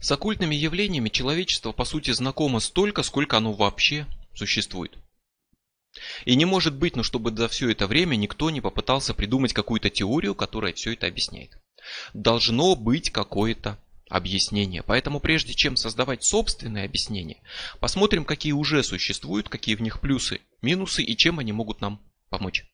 С 0.00 0.10
оккультными 0.10 0.54
явлениями 0.54 1.10
человечество 1.10 1.72
по 1.72 1.84
сути 1.84 2.10
знакомо 2.10 2.60
столько, 2.60 3.02
сколько 3.02 3.36
оно 3.36 3.52
вообще 3.52 4.06
существует. 4.34 4.96
И 6.24 6.34
не 6.34 6.46
может 6.46 6.74
быть, 6.74 6.96
ну 6.96 7.02
чтобы 7.02 7.36
за 7.36 7.48
все 7.48 7.70
это 7.70 7.86
время 7.86 8.16
никто 8.16 8.48
не 8.50 8.62
попытался 8.62 9.12
придумать 9.12 9.52
какую-то 9.52 9.90
теорию, 9.90 10.34
которая 10.34 10.72
все 10.72 10.94
это 10.94 11.06
объясняет. 11.06 11.58
Должно 12.14 12.76
быть 12.76 13.10
какое-то 13.10 13.78
объяснение. 14.08 14.82
Поэтому 14.82 15.20
прежде 15.20 15.52
чем 15.52 15.76
создавать 15.76 16.24
собственные 16.24 16.86
объяснения, 16.86 17.42
посмотрим, 17.78 18.24
какие 18.24 18.52
уже 18.52 18.82
существуют, 18.82 19.50
какие 19.50 19.74
в 19.74 19.82
них 19.82 20.00
плюсы, 20.00 20.40
минусы 20.62 21.02
и 21.02 21.14
чем 21.14 21.38
они 21.38 21.52
могут 21.52 21.82
нам 21.82 22.00
помочь. 22.30 22.64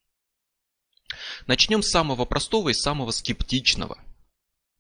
Начнем 1.47 1.83
с 1.83 1.91
самого 1.91 2.25
простого 2.25 2.71
и 2.71 2.75
самого 2.75 3.11
скептичного 3.11 3.99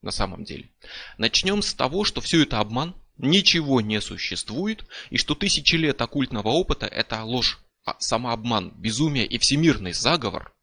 на 0.03 0.11
самом 0.11 0.45
деле. 0.45 0.71
Начнем 1.17 1.63
с 1.63 1.75
того, 1.75 2.05
что 2.05 2.21
все 2.21 2.43
это 2.43 2.61
обман, 2.61 2.95
ничего 3.17 3.81
не 3.81 4.01
существует, 4.01 4.85
и 5.11 5.19
что 5.19 5.35
тысячи 5.35 5.75
лет 5.75 6.01
оккультного 6.01 6.49
опыта 6.49 6.87
это 6.87 7.23
ложь, 7.25 7.59
а 7.85 7.97
самообман, 7.99 8.73
безумие 8.77 9.27
и 9.27 9.39
всемирный 9.39 9.93
заговор 9.93 10.55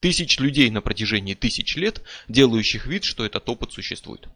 тысяч 0.00 0.38
людей 0.38 0.70
на 0.70 0.80
протяжении 0.80 1.34
тысяч 1.34 1.76
лет, 1.76 2.02
делающих 2.28 2.86
вид, 2.86 3.04
что 3.04 3.24
этот 3.24 3.48
опыт 3.48 3.72
существует. 3.72 4.28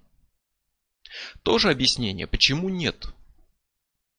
Тоже 1.43 1.71
объяснение, 1.71 2.27
почему 2.27 2.69
нет. 2.69 3.13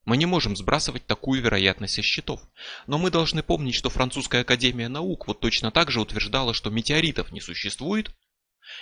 Мы 0.06 0.18
не 0.18 0.26
можем 0.26 0.56
сбрасывать 0.56 1.06
такую 1.06 1.42
вероятность 1.42 1.94
со 1.94 2.02
счетов. 2.02 2.42
Но 2.88 2.98
мы 2.98 3.12
должны 3.12 3.44
помнить, 3.44 3.76
что 3.76 3.90
Французская 3.90 4.42
Академия 4.42 4.88
Наук 4.88 5.28
вот 5.28 5.40
точно 5.40 5.72
так 5.72 5.92
же 5.92 6.02
утверждала, 6.02 6.54
что 6.54 6.70
метеоритов 6.70 7.32
не 7.32 7.40
существует, 7.40 8.12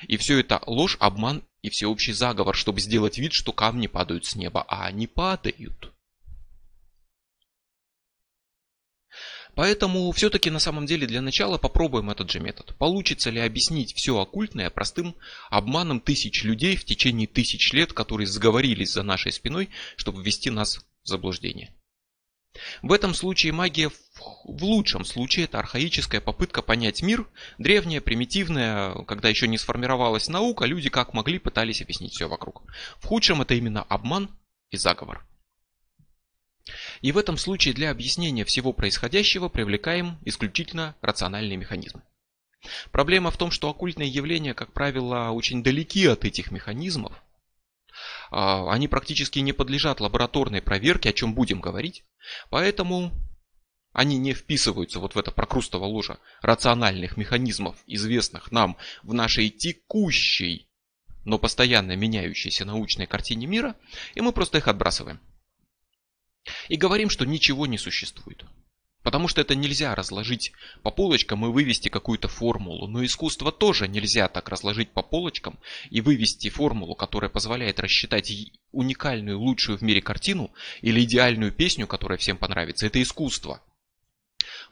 и 0.07 0.17
все 0.17 0.39
это 0.39 0.61
ложь, 0.65 0.97
обман 0.99 1.43
и 1.61 1.69
всеобщий 1.69 2.13
заговор, 2.13 2.55
чтобы 2.55 2.79
сделать 2.79 3.17
вид, 3.17 3.33
что 3.33 3.51
камни 3.51 3.87
падают 3.87 4.25
с 4.25 4.35
неба, 4.35 4.63
а 4.67 4.85
они 4.85 5.07
падают. 5.07 5.93
Поэтому 9.59 10.09
все-таки 10.13 10.49
на 10.49 10.59
самом 10.59 10.85
деле 10.85 11.05
для 11.05 11.19
начала 11.19 11.57
попробуем 11.57 12.09
этот 12.09 12.31
же 12.31 12.39
метод. 12.39 12.73
Получится 12.77 13.29
ли 13.29 13.41
объяснить 13.41 13.93
все 13.93 14.17
оккультное 14.17 14.69
простым 14.69 15.17
обманом 15.49 15.99
тысяч 15.99 16.45
людей 16.45 16.77
в 16.77 16.85
течение 16.85 17.27
тысяч 17.27 17.73
лет, 17.73 17.91
которые 17.91 18.25
сговорились 18.25 18.93
за 18.93 19.03
нашей 19.03 19.33
спиной, 19.33 19.67
чтобы 19.97 20.23
ввести 20.23 20.49
нас 20.49 20.77
в 20.77 21.09
заблуждение. 21.09 21.75
В 22.81 22.93
этом 22.93 23.13
случае 23.13 23.51
магия 23.51 23.89
в 23.89 24.63
лучшем 24.63 25.03
случае 25.03 25.43
это 25.43 25.59
архаическая 25.59 26.21
попытка 26.21 26.61
понять 26.61 27.01
мир, 27.01 27.27
древняя, 27.57 27.99
примитивная, 27.99 29.03
когда 29.03 29.27
еще 29.27 29.49
не 29.49 29.57
сформировалась 29.57 30.29
наука, 30.29 30.63
люди 30.63 30.89
как 30.89 31.13
могли 31.13 31.37
пытались 31.37 31.81
объяснить 31.81 32.13
все 32.13 32.29
вокруг. 32.29 32.63
В 32.99 33.07
худшем 33.07 33.41
это 33.41 33.55
именно 33.55 33.83
обман 33.83 34.29
и 34.71 34.77
заговор. 34.77 35.25
И 37.01 37.11
в 37.11 37.17
этом 37.17 37.37
случае 37.37 37.73
для 37.73 37.91
объяснения 37.91 38.45
всего 38.45 38.73
происходящего 38.73 39.49
привлекаем 39.49 40.19
исключительно 40.25 40.95
рациональные 41.01 41.57
механизмы. 41.57 42.03
Проблема 42.91 43.31
в 43.31 43.37
том, 43.37 43.51
что 43.51 43.69
оккультные 43.69 44.09
явления, 44.09 44.53
как 44.53 44.73
правило, 44.73 45.29
очень 45.29 45.63
далеки 45.63 46.05
от 46.05 46.25
этих 46.25 46.51
механизмов. 46.51 47.13
А, 48.31 48.71
они 48.71 48.87
практически 48.87 49.39
не 49.39 49.53
подлежат 49.53 49.99
лабораторной 49.99 50.61
проверке, 50.61 51.09
о 51.09 51.13
чем 51.13 51.33
будем 51.33 51.61
говорить. 51.61 52.03
Поэтому 52.49 53.11
они 53.93 54.17
не 54.17 54.33
вписываются 54.33 54.99
вот 54.99 55.15
в 55.15 55.17
это 55.17 55.31
прокрустово 55.31 55.85
ложе 55.85 56.19
рациональных 56.41 57.17
механизмов, 57.17 57.75
известных 57.87 58.51
нам 58.51 58.77
в 59.03 59.13
нашей 59.13 59.49
текущей, 59.49 60.69
но 61.25 61.39
постоянно 61.39 61.95
меняющейся 61.95 62.65
научной 62.65 63.07
картине 63.07 63.47
мира, 63.47 63.75
и 64.13 64.21
мы 64.21 64.31
просто 64.31 64.59
их 64.59 64.67
отбрасываем. 64.67 65.19
И 66.67 66.77
говорим, 66.77 67.09
что 67.09 67.25
ничего 67.25 67.65
не 67.67 67.77
существует. 67.77 68.45
Потому 69.01 69.27
что 69.29 69.39
это 69.39 69.55
нельзя 69.55 69.95
разложить 69.95 70.51
по 70.83 70.91
полочкам 70.91 71.45
и 71.45 71.49
вывести 71.49 71.87
какую-то 71.87 72.27
формулу. 72.27 72.87
Но 72.87 73.03
искусство 73.05 73.51
тоже 73.51 73.87
нельзя 73.87 74.27
так 74.27 74.49
разложить 74.49 74.91
по 74.91 75.01
полочкам 75.01 75.57
и 75.89 76.01
вывести 76.01 76.49
формулу, 76.49 76.95
которая 76.95 77.29
позволяет 77.29 77.79
рассчитать 77.79 78.31
уникальную, 78.71 79.39
лучшую 79.39 79.77
в 79.77 79.81
мире 79.81 80.01
картину 80.01 80.51
или 80.81 81.01
идеальную 81.03 81.53
песню, 81.53 81.87
которая 81.87 82.17
всем 82.17 82.37
понравится. 82.37 82.87
Это 82.87 83.01
искусство. 83.01 83.63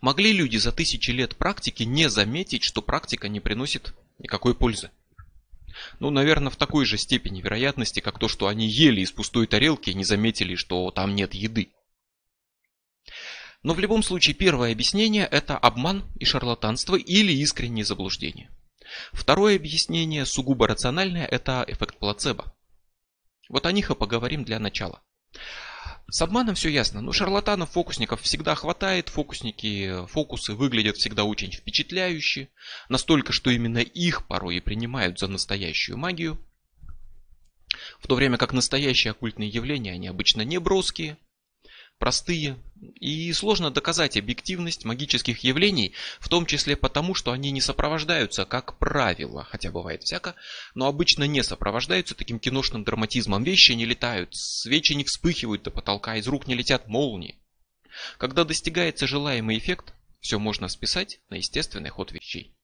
Могли 0.02 0.34
люди 0.34 0.58
за 0.58 0.72
тысячи 0.72 1.12
лет 1.12 1.38
практики 1.38 1.84
не 1.84 2.10
заметить, 2.10 2.64
что 2.64 2.82
практика 2.82 3.30
не 3.30 3.40
приносит 3.40 3.94
никакой 4.20 4.56
пользы? 4.56 4.92
Ну, 6.00 6.10
наверное, 6.10 6.52
в 6.52 6.56
такой 6.56 6.86
же 6.86 6.98
степени 6.98 7.42
вероятности, 7.42 8.00
как 8.00 8.20
то, 8.20 8.28
что 8.28 8.48
они 8.48 8.68
ели 8.68 9.02
из 9.02 9.12
пустой 9.12 9.48
тарелки 9.48 9.90
и 9.90 9.94
не 9.94 10.04
заметили, 10.04 10.56
что 10.56 10.92
там 10.92 11.16
нет 11.16 11.34
еды. 11.34 11.72
Но 13.64 13.74
в 13.74 13.80
любом 13.80 14.04
случае 14.04 14.36
первое 14.36 14.72
объяснение 14.72 15.26
это 15.26 15.58
обман 15.58 16.06
и 16.20 16.26
шарлатанство 16.26 16.96
или 16.96 17.32
искреннее 17.34 17.86
заблуждение. 17.86 18.50
Второе 19.12 19.56
объяснение, 19.56 20.26
сугубо 20.26 20.68
рациональное, 20.68 21.26
это 21.26 21.66
эффект 21.68 21.98
плацебо. 21.98 22.56
Вот 23.50 23.66
о 23.66 23.72
них 23.72 23.90
и 23.90 23.96
поговорим 23.96 24.44
для 24.44 24.60
начала. 24.60 25.02
С 26.10 26.22
обманом 26.22 26.56
все 26.56 26.70
ясно. 26.70 27.02
Ну, 27.02 27.12
шарлатанов, 27.12 27.72
фокусников 27.72 28.22
всегда 28.22 28.56
хватает. 28.56 29.10
Фокусники, 29.10 30.06
фокусы 30.08 30.54
выглядят 30.54 30.96
всегда 30.96 31.26
очень 31.26 31.52
впечатляюще. 31.52 32.48
Настолько, 32.88 33.34
что 33.34 33.50
именно 33.50 33.80
их 33.80 34.26
порой 34.28 34.58
и 34.58 34.62
принимают 34.62 35.20
за 35.20 35.28
настоящую 35.28 35.98
магию. 35.98 36.40
В 38.00 38.08
то 38.08 38.16
время 38.16 38.38
как 38.38 38.54
настоящие 38.54 39.12
оккультные 39.12 39.50
явления, 39.50 39.92
они 39.92 40.08
обычно 40.08 40.44
не 40.44 40.60
броские, 40.60 41.18
простые, 42.00 42.58
и 43.00 43.32
сложно 43.34 43.72
доказать 43.72 44.18
объективность 44.18 44.86
магических 44.86 45.40
явлений, 45.40 45.94
в 46.20 46.30
том 46.30 46.46
числе 46.46 46.76
потому, 46.76 47.14
что 47.14 47.32
они 47.32 47.52
не 47.52 47.62
сопровождаются, 47.62 48.46
как 48.46 48.78
правило, 48.78 49.44
хотя 49.44 49.72
бывает 49.72 50.04
всяко, 50.04 50.36
но 50.76 50.88
обычно 50.88 51.24
не 51.24 51.44
сопровождаются 51.44 52.16
таким 52.16 52.40
киношным 52.40 52.84
драматизмом. 52.84 53.44
Вещи 53.44 53.72
не 53.72 53.86
летают, 53.86 54.36
свечи 54.36 54.94
не 54.94 55.04
вспыхивают 55.04 55.64
до 55.64 55.72
потолка, 55.72 56.16
из 56.16 56.28
рук 56.28 56.48
не 56.48 56.56
летят 56.56 56.88
молнии. 56.88 57.40
Когда 58.18 58.44
достигается 58.44 59.08
желаемый 59.08 59.58
эффект, 59.58 59.94
все 60.20 60.40
можно 60.40 60.68
списать 60.68 61.20
на 61.30 61.36
естественный 61.36 61.90
ход 61.90 62.12
вещей. 62.12 62.56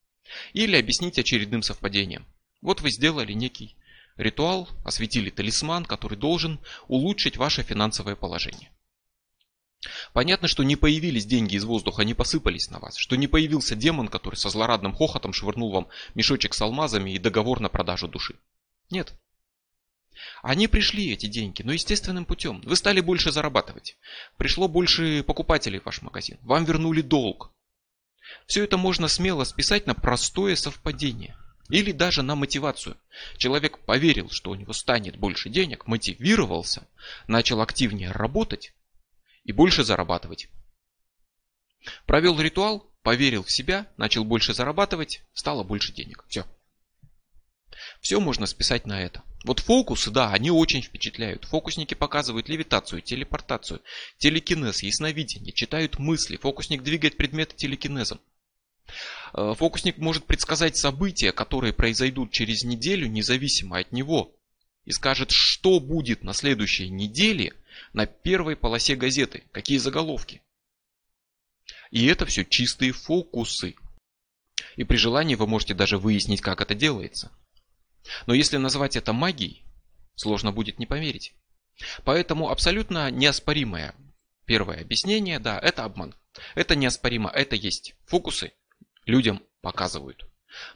Или 0.54 0.76
объяснить 0.76 1.20
очередным 1.20 1.64
совпадением. 1.64 2.26
Вот 2.62 2.82
вы 2.82 2.92
сделали 2.92 3.34
некий 3.34 3.76
ритуал, 4.18 4.70
осветили 4.86 5.30
талисман, 5.30 5.86
который 5.86 6.18
должен 6.18 6.60
улучшить 6.88 7.38
ваше 7.38 7.64
финансовое 7.64 8.16
положение. 8.16 8.72
Понятно, 10.14 10.48
что 10.48 10.64
не 10.64 10.76
появились 10.76 11.26
деньги 11.26 11.56
из 11.56 11.66
воздуха, 11.66 12.04
не 12.04 12.14
посыпались 12.14 12.70
на 12.70 12.80
вас, 12.80 12.98
что 12.98 13.16
не 13.16 13.28
появился 13.28 13.76
демон, 13.76 14.08
который 14.08 14.36
со 14.36 14.50
злорадным 14.50 14.94
хохотом 14.94 15.34
швырнул 15.34 15.72
вам 15.72 15.88
мешочек 16.16 16.54
с 16.54 16.62
алмазами 16.62 17.12
и 17.12 17.20
договор 17.20 17.60
на 17.60 17.70
продажу 17.70 18.08
души. 18.08 18.36
Нет. 18.90 19.14
Они 20.42 20.68
пришли, 20.68 21.12
эти 21.12 21.26
деньги, 21.26 21.64
но 21.64 21.74
естественным 21.74 22.26
путем. 22.26 22.62
Вы 22.62 22.76
стали 22.76 23.02
больше 23.02 23.32
зарабатывать. 23.32 23.98
Пришло 24.38 24.68
больше 24.68 25.24
покупателей 25.24 25.80
в 25.80 25.86
ваш 25.86 26.02
магазин. 26.02 26.38
Вам 26.44 26.66
вернули 26.66 27.02
долг. 27.02 27.52
Все 28.46 28.64
это 28.64 28.78
можно 28.78 29.08
смело 29.08 29.44
списать 29.44 29.88
на 29.88 29.96
простое 29.96 30.56
совпадение. 30.56 31.36
Или 31.70 31.92
даже 31.92 32.22
на 32.22 32.36
мотивацию. 32.36 32.98
Человек 33.38 33.80
поверил, 33.80 34.30
что 34.30 34.52
у 34.52 34.56
него 34.56 34.74
станет 34.74 35.18
больше 35.18 35.50
денег, 35.50 35.88
мотивировался, 35.88 36.88
начал 37.28 37.62
активнее 37.62 38.12
работать, 38.12 38.74
и 39.44 39.52
больше 39.52 39.84
зарабатывать. 39.84 40.50
Провел 42.06 42.40
ритуал, 42.40 42.90
поверил 43.02 43.44
в 43.44 43.52
себя, 43.52 43.88
начал 43.98 44.24
больше 44.24 44.54
зарабатывать, 44.54 45.22
стало 45.34 45.64
больше 45.64 45.92
денег. 45.92 46.26
Все. 46.28 46.46
Все 48.02 48.20
можно 48.20 48.46
списать 48.46 48.86
на 48.86 49.02
это. 49.02 49.24
Вот 49.44 49.60
фокусы, 49.60 50.10
да, 50.10 50.32
они 50.32 50.52
очень 50.52 50.82
впечатляют. 50.82 51.46
Фокусники 51.46 51.94
показывают 51.94 52.48
левитацию, 52.48 53.02
телепортацию, 53.02 53.82
телекинез, 54.18 54.84
ясновидение, 54.84 55.52
читают 55.52 56.00
мысли. 56.00 56.38
Фокусник 56.38 56.82
двигает 56.82 57.18
предметы 57.18 57.56
телекинезом. 57.56 58.22
Э, 59.34 59.54
фокусник 59.58 59.98
может 59.98 60.26
предсказать 60.26 60.78
события, 60.78 61.34
которые 61.34 61.74
произойдут 61.74 62.32
через 62.32 62.64
неделю, 62.64 63.08
независимо 63.08 63.80
от 63.80 63.92
него. 63.92 64.34
И 64.86 64.92
скажет, 64.92 65.32
что 65.32 65.80
будет 65.80 66.24
на 66.24 66.34
следующей 66.34 66.90
неделе 66.90 67.54
на 67.94 68.06
первой 68.06 68.56
полосе 68.56 68.96
газеты. 68.96 69.44
Какие 69.52 69.78
заголовки? 69.78 70.42
И 71.92 72.06
это 72.08 72.26
все 72.26 72.44
чистые 72.44 72.92
фокусы. 72.92 73.76
И 74.76 74.84
при 74.84 74.98
желании 74.98 75.36
вы 75.36 75.48
можете 75.48 75.74
даже 75.74 75.98
выяснить, 75.98 76.42
как 76.42 76.62
это 76.62 76.76
делается. 76.76 77.32
Но 78.26 78.34
если 78.34 78.58
назвать 78.58 78.96
это 78.96 79.14
магией, 79.14 79.64
сложно 80.16 80.52
будет 80.52 80.80
не 80.80 80.86
поверить. 80.86 81.34
Поэтому 82.04 82.50
абсолютно 82.50 83.10
неоспоримое 83.12 83.96
первое 84.46 84.82
объяснение, 84.82 85.40
да, 85.40 85.60
это 85.60 85.84
обман. 85.84 86.16
Это 86.56 86.76
неоспоримо, 86.76 87.30
это 87.30 87.56
есть. 87.56 87.96
Фокусы 88.06 88.54
людям 89.06 89.42
показывают. 89.62 90.26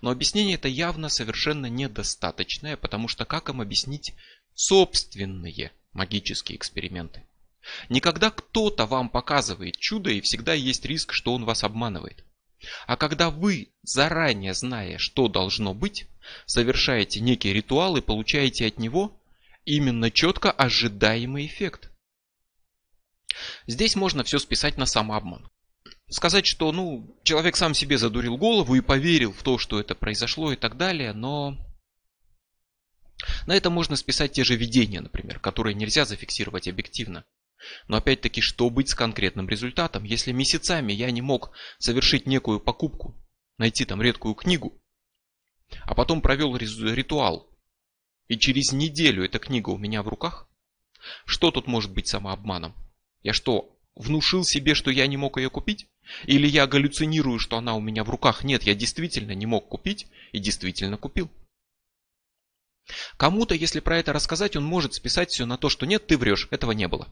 Но 0.02 0.10
объяснение 0.10 0.56
это 0.56 0.68
явно 0.68 1.10
совершенно 1.10 1.68
недостаточное, 1.68 2.78
потому 2.78 3.08
что 3.08 3.26
как 3.26 3.50
им 3.50 3.62
объяснить 3.62 4.14
собственные 4.54 5.72
магические 5.98 6.58
эксперименты? 6.58 7.24
Никогда 7.90 8.32
кто-то 8.32 8.86
вам 8.86 9.10
показывает 9.10 9.78
чудо 9.78 10.10
и 10.10 10.22
всегда 10.22 10.54
есть 10.54 10.86
риск, 10.86 11.12
что 11.12 11.34
он 11.34 11.44
вас 11.44 11.64
обманывает. 11.64 12.24
А 12.88 12.98
когда 12.98 13.30
вы, 13.30 13.74
заранее 13.84 14.54
зная, 14.54 14.98
что 14.98 15.28
должно 15.28 15.74
быть, 15.74 16.08
совершаете 16.46 17.20
некий 17.20 17.54
ритуал 17.54 17.98
и 17.98 18.02
получаете 18.02 18.68
от 18.68 18.80
него 18.80 19.20
именно 19.66 20.10
четко 20.10 20.52
ожидаемый 20.52 21.46
эффект. 21.46 21.92
Здесь 23.68 23.96
можно 23.96 24.24
все 24.24 24.40
списать 24.40 24.78
на 24.78 24.86
самообман. 24.86 25.50
Сказать, 26.10 26.46
что 26.46 26.72
ну, 26.72 27.20
человек 27.24 27.58
сам 27.58 27.74
себе 27.74 27.98
задурил 27.98 28.38
голову 28.38 28.76
и 28.76 28.82
поверил 28.82 29.34
в 29.34 29.44
то, 29.44 29.58
что 29.58 29.80
это 29.80 29.94
произошло 29.94 30.54
и 30.54 30.56
так 30.56 30.78
далее, 30.78 31.12
но 31.14 31.58
на 33.46 33.56
это 33.56 33.70
можно 33.70 33.96
списать 33.96 34.34
те 34.34 34.44
же 34.44 34.56
видения, 34.56 35.02
например, 35.02 35.40
которые 35.40 35.74
нельзя 35.74 36.06
зафиксировать 36.06 36.68
объективно. 36.68 37.26
Но 37.88 37.98
опять-таки, 37.98 38.42
что 38.42 38.70
быть 38.70 38.90
с 38.90 38.96
конкретным 38.96 39.50
результатом, 39.50 40.04
если 40.04 40.32
месяцами 40.32 40.94
я 40.94 41.10
не 41.12 41.22
мог 41.22 41.52
совершить 41.80 42.28
некую 42.28 42.60
покупку, 42.60 43.16
найти 43.58 43.86
там 43.86 44.02
редкую 44.02 44.36
книгу, 44.36 44.80
а 45.82 45.96
потом 45.96 46.22
провел 46.22 46.56
ритуал, 46.56 47.50
и 48.28 48.38
через 48.38 48.72
неделю 48.72 49.24
эта 49.24 49.40
книга 49.40 49.70
у 49.70 49.78
меня 49.78 50.04
в 50.04 50.08
руках? 50.08 50.48
Что 51.26 51.52
тут 51.52 51.68
может 51.68 51.92
быть 51.92 52.08
самообманом? 52.08 52.76
Я 53.24 53.34
что, 53.34 53.76
внушил 53.96 54.44
себе, 54.44 54.76
что 54.76 54.92
я 54.92 55.08
не 55.08 55.18
мог 55.18 55.38
ее 55.38 55.50
купить? 55.50 55.88
Или 56.26 56.48
я 56.48 56.68
галлюцинирую, 56.68 57.40
что 57.40 57.58
она 57.58 57.76
у 57.76 57.82
меня 57.82 58.04
в 58.04 58.10
руках? 58.10 58.44
Нет, 58.44 58.64
я 58.64 58.76
действительно 58.76 59.32
не 59.32 59.46
мог 59.46 59.68
купить 59.68 60.08
и 60.32 60.40
действительно 60.40 60.98
купил. 60.98 61.30
Кому-то, 63.18 63.56
если 63.56 63.80
про 63.80 63.98
это 63.98 64.14
рассказать, 64.14 64.56
он 64.56 64.64
может 64.64 64.94
списать 64.94 65.30
все 65.32 65.46
на 65.46 65.58
то, 65.58 65.70
что 65.70 65.86
нет, 65.86 66.08
ты 66.08 66.18
врешь, 66.18 66.48
этого 66.52 66.72
не 66.72 66.88
было. 66.88 67.12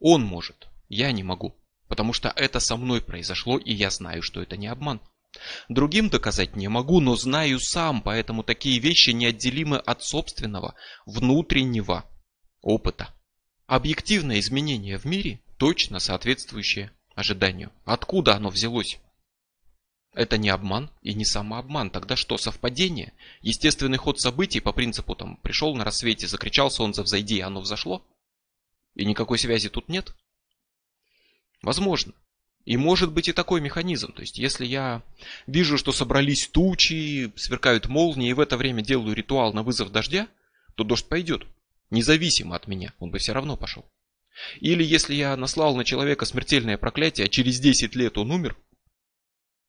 Он 0.00 0.22
может, 0.22 0.68
я 0.88 1.12
не 1.12 1.22
могу, 1.22 1.56
потому 1.88 2.12
что 2.12 2.32
это 2.34 2.60
со 2.60 2.76
мной 2.76 3.00
произошло, 3.00 3.58
и 3.58 3.72
я 3.72 3.90
знаю, 3.90 4.22
что 4.22 4.42
это 4.42 4.56
не 4.56 4.66
обман. 4.66 5.00
Другим 5.68 6.10
доказать 6.10 6.56
не 6.56 6.68
могу, 6.68 7.00
но 7.00 7.16
знаю 7.16 7.58
сам, 7.58 8.02
поэтому 8.02 8.42
такие 8.42 8.78
вещи 8.78 9.10
неотделимы 9.10 9.78
от 9.78 10.04
собственного, 10.04 10.74
внутреннего 11.06 12.04
опыта. 12.60 13.14
Объективное 13.66 14.40
изменение 14.40 14.98
в 14.98 15.04
мире 15.04 15.40
точно 15.58 15.98
соответствующее 15.98 16.92
ожиданию. 17.14 17.72
Откуда 17.84 18.36
оно 18.36 18.50
взялось? 18.50 18.98
Это 20.14 20.38
не 20.38 20.48
обман 20.48 20.90
и 21.02 21.12
не 21.12 21.24
самообман. 21.24 21.90
Тогда 21.90 22.14
что, 22.14 22.38
совпадение? 22.38 23.12
Естественный 23.42 23.98
ход 23.98 24.20
событий 24.20 24.60
по 24.60 24.72
принципу 24.72 25.16
там 25.16 25.36
пришел 25.38 25.74
на 25.74 25.84
рассвете, 25.84 26.28
закричал 26.28 26.70
солнце 26.70 27.02
взойди, 27.02 27.40
оно 27.40 27.60
взошло? 27.60 28.06
И 28.94 29.04
никакой 29.04 29.38
связи 29.38 29.68
тут 29.68 29.88
нет? 29.88 30.14
Возможно. 31.62 32.12
И 32.64 32.76
может 32.76 33.12
быть 33.12 33.28
и 33.28 33.32
такой 33.32 33.60
механизм. 33.60 34.12
То 34.12 34.20
есть, 34.22 34.38
если 34.38 34.64
я 34.64 35.02
вижу, 35.48 35.76
что 35.76 35.92
собрались 35.92 36.46
тучи, 36.46 37.32
сверкают 37.36 37.88
молнии, 37.88 38.30
и 38.30 38.34
в 38.34 38.40
это 38.40 38.56
время 38.56 38.82
делаю 38.82 39.14
ритуал 39.14 39.52
на 39.52 39.64
вызов 39.64 39.90
дождя, 39.90 40.28
то 40.76 40.84
дождь 40.84 41.08
пойдет. 41.08 41.44
Независимо 41.90 42.54
от 42.54 42.68
меня. 42.68 42.94
Он 43.00 43.10
бы 43.10 43.18
все 43.18 43.32
равно 43.32 43.56
пошел. 43.56 43.84
Или 44.60 44.84
если 44.84 45.14
я 45.14 45.36
наслал 45.36 45.76
на 45.76 45.84
человека 45.84 46.24
смертельное 46.24 46.78
проклятие, 46.78 47.26
а 47.26 47.28
через 47.28 47.60
10 47.60 47.94
лет 47.96 48.16
он 48.16 48.30
умер, 48.30 48.56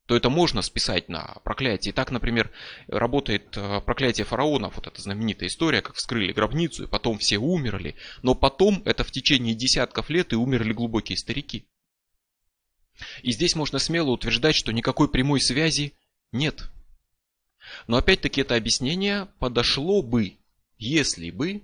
то 0.06 0.16
это 0.16 0.30
можно 0.30 0.62
списать 0.62 1.10
на 1.10 1.40
проклятие. 1.44 1.94
Так, 1.94 2.12
например, 2.12 2.52
работает 2.88 3.58
э, 3.58 3.82
проклятие 3.82 4.26
фараонов, 4.26 4.76
вот 4.76 4.88
эта 4.88 5.02
знаменитая 5.02 5.50
история, 5.50 5.82
как 5.82 5.96
вскрыли 5.96 6.32
гробницу, 6.32 6.84
и 6.84 6.88
потом 6.88 7.18
все 7.18 7.38
умерли. 7.38 7.96
Но 8.22 8.36
потом 8.36 8.84
это 8.86 9.04
в 9.04 9.12
течение 9.12 9.56
десятков 9.56 10.10
лет 10.10 10.32
и 10.34 10.36
умерли 10.36 10.74
глубокие 10.74 11.18
старики. 11.18 11.68
И 13.24 13.32
здесь 13.32 13.56
можно 13.56 13.80
смело 13.80 14.12
утверждать, 14.12 14.56
что 14.56 14.72
никакой 14.72 15.10
прямой 15.10 15.42
связи 15.42 15.94
нет. 16.32 16.70
Но 17.88 17.98
опять-таки 17.98 18.42
это 18.42 18.56
объяснение 18.56 19.28
подошло 19.40 20.04
бы, 20.04 20.38
если 20.78 21.32
бы 21.32 21.64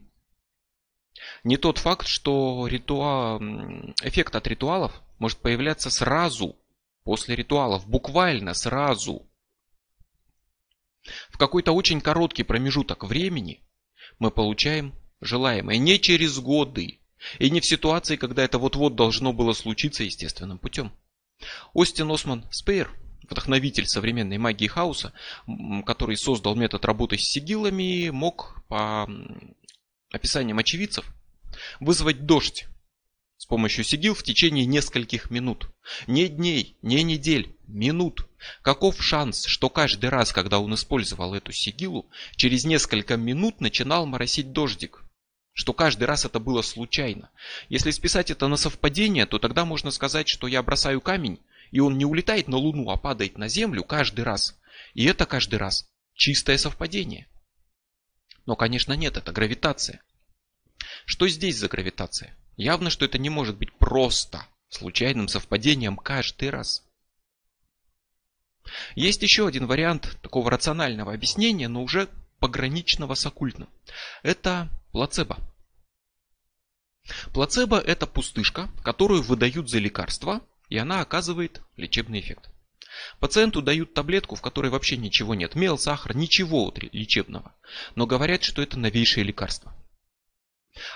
не 1.44 1.58
тот 1.58 1.78
факт, 1.78 2.08
что 2.08 2.68
ритуал, 2.68 3.40
эффект 4.02 4.36
от 4.36 4.48
ритуалов 4.48 5.00
может 5.20 5.38
появляться 5.38 5.92
сразу 5.92 6.58
после 7.04 7.36
ритуалов, 7.36 7.88
буквально 7.88 8.54
сразу. 8.54 9.28
В 11.30 11.38
какой-то 11.38 11.72
очень 11.72 12.02
короткий 12.02 12.44
промежуток 12.44 13.04
времени 13.04 13.64
мы 14.20 14.30
получаем 14.32 14.94
желаемое 15.20 15.78
не 15.78 16.00
через 16.00 16.40
годы 16.40 17.00
и 17.40 17.50
не 17.50 17.60
в 17.60 17.66
ситуации, 17.66 18.16
когда 18.16 18.44
это 18.44 18.60
вот-вот 18.60 18.96
должно 18.96 19.34
было 19.34 19.54
случиться 19.54 20.04
естественным 20.04 20.60
путем. 20.60 20.92
Остин 21.74 22.12
Осман 22.12 22.46
Спейр, 22.52 22.92
вдохновитель 23.30 23.88
современной 23.88 24.38
магии 24.38 24.68
хаоса, 24.68 25.14
который 25.86 26.18
создал 26.18 26.56
метод 26.56 26.86
работы 26.86 27.18
с 27.18 27.24
сигилами, 27.24 28.10
мог 28.10 28.64
по 28.68 29.10
описаниям 30.12 30.60
очевидцев 30.60 31.06
вызвать 31.80 32.26
дождь 32.26 32.68
с 33.42 33.48
помощью 33.48 33.84
сигил 33.84 34.14
в 34.14 34.22
течение 34.22 34.68
нескольких 34.68 35.32
минут. 35.32 35.68
Не 36.06 36.28
дней, 36.28 36.78
не 36.84 37.02
недель, 37.02 37.56
минут. 37.66 38.28
Каков 38.62 39.02
шанс, 39.02 39.46
что 39.48 39.68
каждый 39.68 40.12
раз, 40.12 40.32
когда 40.32 40.60
он 40.60 40.76
использовал 40.76 41.34
эту 41.34 41.52
сигилу, 41.52 42.08
через 42.36 42.66
несколько 42.66 43.18
минут 43.18 43.60
начинал 43.60 44.06
моросить 44.06 44.52
дождик? 44.52 45.04
Что 45.54 45.74
каждый 45.74 46.04
раз 46.04 46.24
это 46.24 46.40
было 46.40 46.62
случайно. 46.62 47.32
Если 47.68 47.90
списать 47.90 48.30
это 48.30 48.48
на 48.48 48.58
совпадение, 48.58 49.26
то 49.26 49.40
тогда 49.40 49.66
можно 49.66 49.90
сказать, 49.90 50.28
что 50.28 50.46
я 50.46 50.62
бросаю 50.62 51.02
камень, 51.02 51.40
и 51.72 51.80
он 51.80 51.98
не 51.98 52.06
улетает 52.06 52.48
на 52.48 52.58
Луну, 52.58 52.92
а 52.92 52.98
падает 52.98 53.40
на 53.40 53.48
Землю 53.48 53.84
каждый 53.84 54.24
раз. 54.24 54.56
И 54.94 55.06
это 55.06 55.26
каждый 55.26 55.58
раз 55.58 55.90
чистое 56.14 56.60
совпадение. 56.60 57.28
Но, 58.46 58.56
конечно, 58.56 58.94
нет, 58.94 59.18
это 59.18 59.32
гравитация. 59.32 60.04
Что 61.06 61.28
здесь 61.28 61.58
за 61.58 61.68
гравитация? 61.68 62.38
Явно, 62.58 62.90
что 62.90 63.06
это 63.06 63.18
не 63.18 63.30
может 63.30 63.58
быть 63.58 63.74
просто 63.74 64.46
случайным 64.70 65.28
совпадением 65.28 65.98
каждый 65.98 66.50
раз. 66.50 66.84
Есть 68.96 69.22
еще 69.24 69.48
один 69.48 69.66
вариант 69.66 70.18
такого 70.22 70.50
рационального 70.52 71.14
объяснения, 71.14 71.68
но 71.68 71.84
уже 71.84 72.10
пограничного 72.40 73.16
с 73.16 73.26
оккультным. 73.26 73.70
Это 74.24 74.70
плацебо. 74.92 75.38
Плацебо 77.34 77.80
это 77.80 78.06
пустышка, 78.08 78.70
которую 78.84 79.24
выдают 79.24 79.70
за 79.70 79.80
лекарство, 79.80 80.42
и 80.70 80.78
она 80.78 81.02
оказывает 81.02 81.62
лечебный 81.76 82.20
эффект. 82.20 82.50
Пациенту 83.20 83.62
дают 83.62 83.94
таблетку, 83.94 84.36
в 84.36 84.42
которой 84.42 84.70
вообще 84.70 84.98
ничего 84.98 85.34
нет, 85.34 85.56
мел, 85.56 85.78
сахар, 85.78 86.16
ничего 86.16 86.74
лечебного, 86.92 87.56
но 87.96 88.06
говорят, 88.06 88.44
что 88.44 88.62
это 88.62 88.78
новейшее 88.78 89.24
лекарство. 89.24 89.74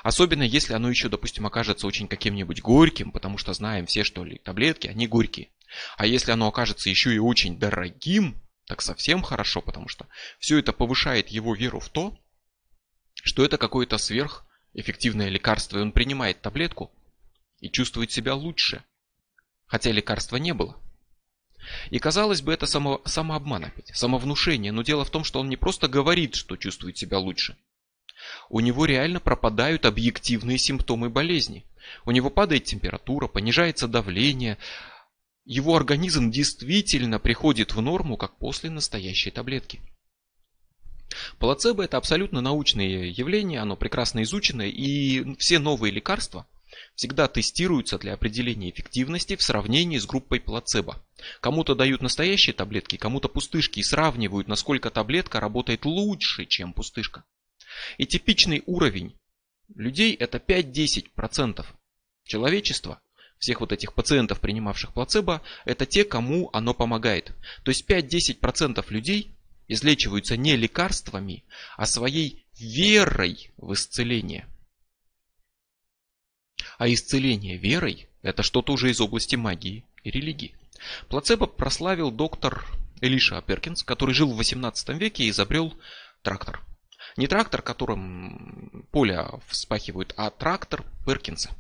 Особенно 0.04 0.44
если 0.44 0.74
оно 0.74 0.90
еще, 0.90 1.10
допустим, 1.10 1.46
окажется 1.46 1.88
очень 1.88 2.08
каким-нибудь 2.08 2.62
горьким, 2.62 3.12
потому 3.12 3.38
что 3.38 3.54
знаем 3.54 3.86
все, 3.86 4.04
что 4.04 4.24
ли, 4.24 4.38
таблетки, 4.38 4.88
они 4.88 5.08
горькие. 5.08 5.50
А 5.98 6.06
если 6.06 6.32
оно 6.32 6.48
окажется 6.48 6.90
еще 6.90 7.14
и 7.14 7.20
очень 7.20 7.60
дорогим, 7.60 8.42
так 8.66 8.82
совсем 8.82 9.22
хорошо, 9.22 9.62
потому 9.62 9.88
что 9.88 10.08
все 10.40 10.58
это 10.58 10.72
повышает 10.72 11.30
его 11.30 11.54
веру 11.54 11.80
в 11.80 11.90
то, 11.90 12.18
что 13.16 13.44
это 13.44 13.58
какое-то 13.58 13.98
сверхэффективное 13.98 15.30
лекарство, 15.30 15.80
и 15.80 15.82
он 15.82 15.92
принимает 15.92 16.42
таблетку 16.42 16.92
и 17.60 17.70
чувствует 17.70 18.12
себя 18.12 18.34
лучше, 18.34 18.84
хотя 19.66 19.92
лекарства 19.92 20.38
не 20.38 20.54
было. 20.54 20.82
И 21.90 22.00
казалось 22.00 22.42
бы, 22.42 22.54
это 22.54 22.68
само, 22.68 23.02
самообман 23.06 23.66
опять, 23.66 23.92
самовнушение, 23.96 24.72
но 24.72 24.84
дело 24.84 25.04
в 25.04 25.10
том, 25.10 25.24
что 25.24 25.40
он 25.40 25.50
не 25.50 25.58
просто 25.58 25.88
говорит, 25.88 26.36
что 26.36 26.56
чувствует 26.56 26.98
себя 26.98 27.20
лучше– 27.20 27.58
у 28.50 28.60
него 28.60 28.86
реально 28.86 29.20
пропадают 29.20 29.86
объективные 29.86 30.58
симптомы 30.58 31.10
болезни. 31.10 31.66
У 32.06 32.12
него 32.12 32.30
падает 32.30 32.66
температура, 32.66 33.28
понижается 33.28 33.88
давление. 33.88 34.58
Его 35.46 35.76
организм 35.76 36.32
действительно 36.32 37.20
приходит 37.20 37.74
в 37.74 37.82
норму, 37.82 38.18
как 38.18 38.38
после 38.38 38.70
настоящей 38.70 39.32
таблетки. 39.32 39.82
Плацебо 41.40 41.84
это 41.84 41.98
абсолютно 41.98 42.42
научное 42.42 43.06
явление, 43.06 43.60
оно 43.60 43.76
прекрасно 43.76 44.24
изучено, 44.24 44.64
и 44.64 45.36
все 45.36 45.60
новые 45.60 45.92
лекарства 45.92 46.48
всегда 46.96 47.28
тестируются 47.28 47.98
для 47.98 48.14
определения 48.14 48.70
эффективности 48.70 49.36
в 49.36 49.44
сравнении 49.44 49.98
с 49.98 50.06
группой 50.06 50.40
плацебо. 50.40 51.02
Кому-то 51.42 51.76
дают 51.76 52.02
настоящие 52.02 52.54
таблетки, 52.54 52.98
кому-то 52.98 53.30
пустышки 53.30 53.80
и 53.80 53.84
сравнивают, 53.84 54.48
насколько 54.48 54.90
таблетка 54.90 55.40
работает 55.40 55.86
лучше, 55.86 56.46
чем 56.46 56.74
пустышка. 56.74 57.24
И 57.98 58.06
типичный 58.06 58.64
уровень 58.66 59.16
людей 59.76 60.14
это 60.14 60.38
5-10%. 60.38 61.66
Человечество 62.26 63.02
всех 63.38 63.60
вот 63.60 63.72
этих 63.72 63.94
пациентов, 63.94 64.40
принимавших 64.40 64.94
плацебо, 64.94 65.42
это 65.66 65.86
те, 65.86 66.04
кому 66.04 66.50
оно 66.54 66.74
помогает. 66.74 67.34
То 67.64 67.72
есть 67.72 67.90
5-10% 67.90 68.84
людей 68.90 69.32
излечиваются 69.68 70.38
не 70.38 70.56
лекарствами, 70.56 71.44
а 71.76 71.86
своей 71.86 72.46
верой 72.58 73.52
в 73.58 73.74
исцеление. 73.74 74.48
А 76.78 76.88
исцеление 76.88 77.58
верой– 77.58 78.10
это 78.22 78.44
что-то 78.44 78.74
уже 78.74 78.90
из 78.92 79.00
области 79.02 79.36
магии 79.36 79.86
и 80.04 80.12
религии. 80.12 80.56
Плацебо 81.10 81.48
прославил 81.48 82.12
доктор 82.12 82.66
Элиша 83.02 83.42
Перкинс, 83.42 83.84
который 83.84 84.14
жил 84.14 84.32
в 84.32 84.38
18 84.38 84.90
веке 84.90 85.24
и 85.26 85.30
изобрел 85.30 85.74
трактор. 86.22 86.62
Не 87.18 87.28
трактор, 87.28 87.62
которым 87.62 88.86
поля 88.92 89.32
вспахивают, 89.48 90.14
а 90.18 90.30
трактор 90.30 90.84
Перкинса. 91.06 91.52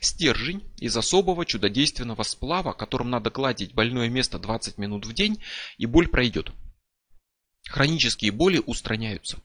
Стержень 0.00 0.62
из 0.78 0.96
особого 0.96 1.46
чудодейственного 1.46 2.22
сплава, 2.24 2.72
которым 2.72 3.10
надо 3.10 3.30
гладить 3.30 3.74
больное 3.74 4.08
место 4.08 4.38
20 4.38 4.76
минут 4.76 5.06
в 5.06 5.14
день, 5.14 5.42
и 5.78 5.86
боль 5.86 6.08
пройдет. 6.08 6.52
Хронические 7.68 8.32
боли 8.32 8.60
устраняются. 8.64 9.40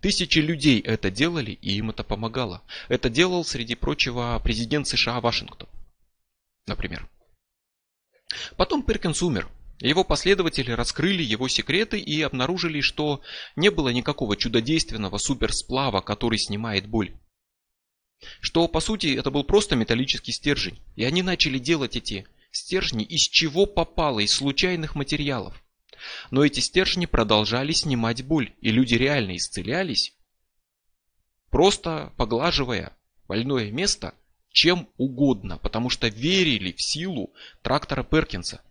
Тысячи 0.00 0.38
людей 0.38 0.80
это 0.80 1.10
делали, 1.10 1.50
и 1.50 1.72
им 1.72 1.90
это 1.90 2.04
помогало. 2.04 2.62
Это 2.88 3.10
делал, 3.10 3.44
среди 3.44 3.74
прочего, 3.74 4.40
президент 4.42 4.86
США 4.86 5.20
Вашингтон, 5.20 5.68
например. 6.66 7.08
Потом 8.56 8.82
Перкинс 8.82 9.22
умер. 9.22 9.48
Его 9.80 10.04
последователи 10.04 10.70
раскрыли 10.70 11.22
его 11.22 11.48
секреты 11.48 11.98
и 11.98 12.22
обнаружили, 12.22 12.80
что 12.80 13.20
не 13.56 13.70
было 13.70 13.88
никакого 13.88 14.36
чудодейственного 14.36 15.18
суперсплава, 15.18 16.00
который 16.00 16.38
снимает 16.38 16.86
боль. 16.86 17.14
Что 18.40 18.68
по 18.68 18.80
сути 18.80 19.14
это 19.14 19.30
был 19.30 19.44
просто 19.44 19.76
металлический 19.76 20.32
стержень. 20.32 20.78
И 20.96 21.04
они 21.04 21.22
начали 21.22 21.58
делать 21.58 21.96
эти 21.96 22.26
стержни 22.50 23.04
из 23.04 23.22
чего 23.22 23.66
попало, 23.66 24.20
из 24.20 24.32
случайных 24.32 24.94
материалов. 24.94 25.62
Но 26.30 26.44
эти 26.44 26.60
стержни 26.60 27.06
продолжали 27.06 27.72
снимать 27.72 28.24
боль, 28.24 28.52
и 28.60 28.70
люди 28.70 28.94
реально 28.94 29.36
исцелялись, 29.36 30.14
просто 31.50 32.12
поглаживая 32.16 32.96
больное 33.26 33.70
место 33.70 34.14
чем 34.50 34.88
угодно, 34.98 35.58
потому 35.58 35.90
что 35.90 36.06
верили 36.08 36.72
в 36.72 36.80
силу 36.80 37.32
трактора 37.62 38.04
Перкинса. 38.04 38.62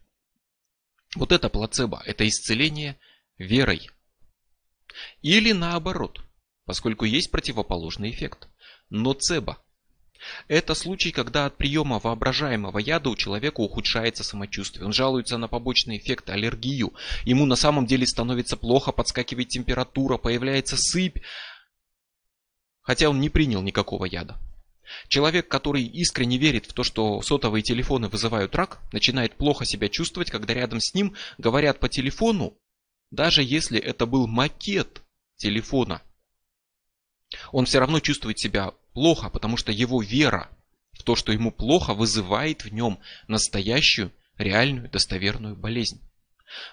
Вот 1.16 1.32
это 1.32 1.50
плацебо, 1.50 2.02
это 2.06 2.28
исцеление 2.28 2.98
верой. 3.38 3.90
Или 5.22 5.52
наоборот, 5.52 6.22
поскольку 6.66 7.06
есть 7.06 7.32
противоположный 7.32 8.12
эффект. 8.12 8.48
Ноцебо. 8.90 9.58
Это 10.48 10.74
случай, 10.74 11.12
когда 11.12 11.46
от 11.46 11.58
приема 11.58 12.00
воображаемого 12.00 12.80
яда 12.80 13.10
у 13.10 13.16
человека 13.16 13.60
ухудшается 13.60 14.24
самочувствие. 14.24 14.86
Он 14.86 14.94
жалуется 14.94 15.38
на 15.38 15.48
побочный 15.48 15.98
эффект, 15.98 16.30
аллергию. 16.30 16.94
Ему 17.26 17.46
на 17.46 17.56
самом 17.56 17.86
деле 17.86 18.08
становится 18.08 18.56
плохо, 18.56 18.92
подскакивает 18.92 19.50
температура, 19.50 20.18
появляется 20.18 20.78
сыпь. 20.78 21.18
Хотя 22.82 23.10
он 23.10 23.20
не 23.20 23.30
принял 23.30 23.62
никакого 23.62 24.06
яда. 24.06 24.38
Человек, 25.08 25.48
который 25.48 25.84
искренне 25.84 26.38
верит 26.38 26.66
в 26.66 26.74
то, 26.74 26.84
что 26.84 27.22
сотовые 27.22 27.64
телефоны 27.64 28.08
вызывают 28.10 28.56
рак, 28.56 28.80
начинает 28.92 29.36
плохо 29.36 29.66
себя 29.66 29.90
чувствовать, 29.90 30.32
когда 30.32 30.54
рядом 30.54 30.80
с 30.80 30.94
ним 30.94 31.16
говорят 31.38 31.80
по 31.80 31.90
телефону, 31.90 32.58
даже 33.12 33.44
если 33.44 33.80
это 33.80 34.06
был 34.06 34.28
макет 34.28 35.02
телефона. 35.36 36.02
Он 37.52 37.66
все 37.66 37.80
равно 37.80 38.00
чувствует 38.00 38.40
себя 38.40 38.74
плохо, 38.94 39.30
потому 39.30 39.58
что 39.58 39.72
его 39.72 40.02
вера 40.02 40.50
в 40.94 41.04
то, 41.04 41.16
что 41.16 41.32
ему 41.32 41.52
плохо, 41.52 41.94
вызывает 41.94 42.64
в 42.64 42.72
нем 42.72 43.00
настоящую, 43.28 44.12
реальную, 44.38 44.90
достоверную 44.90 45.56
болезнь. 45.56 46.02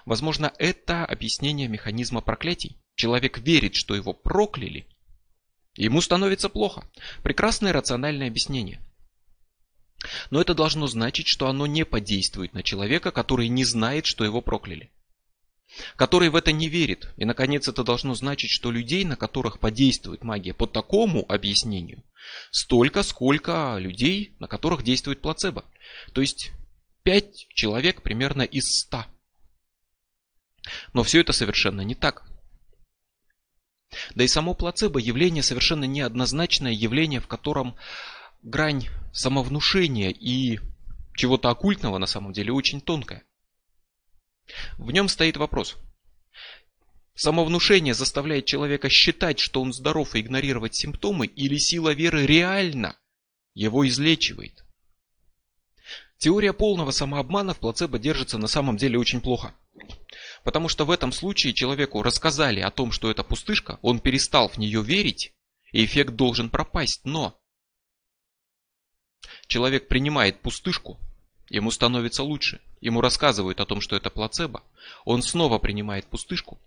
Возможно, 0.05 0.53
это 0.59 1.05
объяснение 1.05 1.67
механизма 1.67 2.21
проклятий. 2.21 2.77
Человек 2.95 3.39
верит, 3.39 3.75
что 3.75 3.95
его 3.95 4.13
прокляли, 4.13 4.87
Ему 5.75 6.01
становится 6.01 6.49
плохо. 6.49 6.85
Прекрасное 7.23 7.71
рациональное 7.73 8.27
объяснение. 8.27 8.81
Но 10.29 10.41
это 10.41 10.53
должно 10.53 10.87
значить, 10.87 11.27
что 11.27 11.47
оно 11.47 11.67
не 11.67 11.85
подействует 11.85 12.53
на 12.53 12.63
человека, 12.63 13.11
который 13.11 13.47
не 13.47 13.63
знает, 13.63 14.05
что 14.05 14.25
его 14.25 14.41
прокляли. 14.41 14.91
Который 15.95 16.29
в 16.29 16.35
это 16.35 16.51
не 16.51 16.67
верит. 16.67 17.13
И, 17.15 17.23
наконец, 17.23 17.67
это 17.67 17.83
должно 17.83 18.13
значить, 18.15 18.49
что 18.49 18.71
людей, 18.71 19.05
на 19.05 19.15
которых 19.15 19.59
подействует 19.59 20.23
магия 20.23 20.53
по 20.53 20.67
такому 20.67 21.25
объяснению, 21.31 22.03
столько, 22.51 23.03
сколько 23.03 23.77
людей, 23.79 24.35
на 24.39 24.47
которых 24.47 24.83
действует 24.83 25.21
плацебо. 25.21 25.63
То 26.13 26.21
есть 26.21 26.51
5 27.03 27.47
человек 27.53 28.01
примерно 28.01 28.41
из 28.41 28.79
100. 28.81 29.05
Но 30.93 31.03
все 31.03 31.21
это 31.21 31.31
совершенно 31.31 31.81
не 31.81 31.95
так. 31.95 32.30
Да 34.15 34.23
и 34.23 34.27
само 34.27 34.53
плацебо 34.53 34.99
явление 34.99 35.43
совершенно 35.43 35.85
неоднозначное 35.85 36.71
явление, 36.71 37.19
в 37.19 37.27
котором 37.27 37.75
грань 38.41 38.87
самовнушения 39.13 40.09
и 40.09 40.59
чего-то 41.15 41.49
оккультного 41.49 41.97
на 41.97 42.05
самом 42.05 42.33
деле 42.33 42.53
очень 42.53 42.81
тонкая. 42.81 43.23
В 44.77 44.91
нем 44.91 45.07
стоит 45.07 45.37
вопрос. 45.37 45.77
Самовнушение 47.13 47.93
заставляет 47.93 48.45
человека 48.45 48.89
считать, 48.89 49.39
что 49.39 49.61
он 49.61 49.73
здоров 49.73 50.15
и 50.15 50.21
игнорировать 50.21 50.75
симптомы, 50.75 51.27
или 51.27 51.57
сила 51.57 51.93
веры 51.93 52.25
реально 52.25 52.97
его 53.53 53.87
излечивает? 53.87 54.63
Теория 56.17 56.53
полного 56.53 56.91
самообмана 56.91 57.53
в 57.53 57.59
плацебо 57.59 57.99
держится 57.99 58.37
на 58.37 58.47
самом 58.47 58.77
деле 58.77 58.97
очень 58.97 59.21
плохо. 59.21 59.53
Потому 60.43 60.69
что 60.69 60.85
в 60.85 60.91
этом 60.91 61.11
случае 61.11 61.53
человеку 61.53 62.01
рассказали 62.01 62.59
о 62.61 62.71
том, 62.71 62.91
что 62.91 63.11
это 63.11 63.23
пустышка, 63.23 63.77
он 63.81 63.99
перестал 63.99 64.49
в 64.49 64.57
нее 64.57 64.81
верить, 64.83 65.33
и 65.71 65.85
эффект 65.85 66.15
должен 66.15 66.49
пропасть. 66.49 67.01
Но 67.05 67.39
человек 69.47 69.87
принимает 69.87 70.41
пустышку, 70.41 70.99
ему 71.49 71.69
становится 71.69 72.23
лучше. 72.23 72.59
Ему 72.79 73.01
рассказывают 73.01 73.59
о 73.59 73.65
том, 73.65 73.79
что 73.79 73.95
это 73.95 74.09
плацебо. 74.09 74.63
Он 75.05 75.21
снова 75.21 75.59
принимает 75.59 76.07
пустышку, 76.07 76.59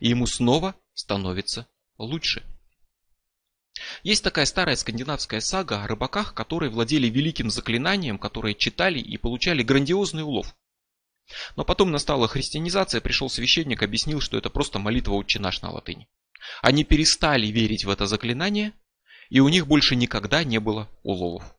и 0.00 0.08
ему 0.08 0.26
снова 0.26 0.74
становится 0.94 1.68
лучше. 1.98 2.42
Есть 4.02 4.24
такая 4.24 4.44
старая 4.46 4.76
скандинавская 4.76 5.40
сага 5.40 5.82
о 5.82 5.86
рыбаках, 5.86 6.34
которые 6.34 6.70
владели 6.70 7.06
великим 7.08 7.50
заклинанием, 7.50 8.18
которые 8.18 8.54
читали 8.54 8.98
и 8.98 9.16
получали 9.16 9.62
грандиозный 9.62 10.24
улов. 10.24 10.54
Но 11.56 11.64
потом 11.64 11.90
настала 11.90 12.28
христианизация, 12.28 13.00
пришел 13.00 13.30
священник, 13.30 13.82
объяснил, 13.82 14.20
что 14.20 14.36
это 14.36 14.50
просто 14.50 14.78
молитва 14.78 15.14
«Отче 15.14 15.38
наш» 15.38 15.62
на 15.62 15.70
латыни. 15.70 16.08
Они 16.60 16.84
перестали 16.84 17.46
верить 17.46 17.84
в 17.84 17.90
это 17.90 18.06
заклинание, 18.06 18.72
и 19.30 19.40
у 19.40 19.48
них 19.48 19.66
больше 19.66 19.96
никогда 19.96 20.44
не 20.44 20.58
было 20.58 20.88
уловов. 21.02 21.54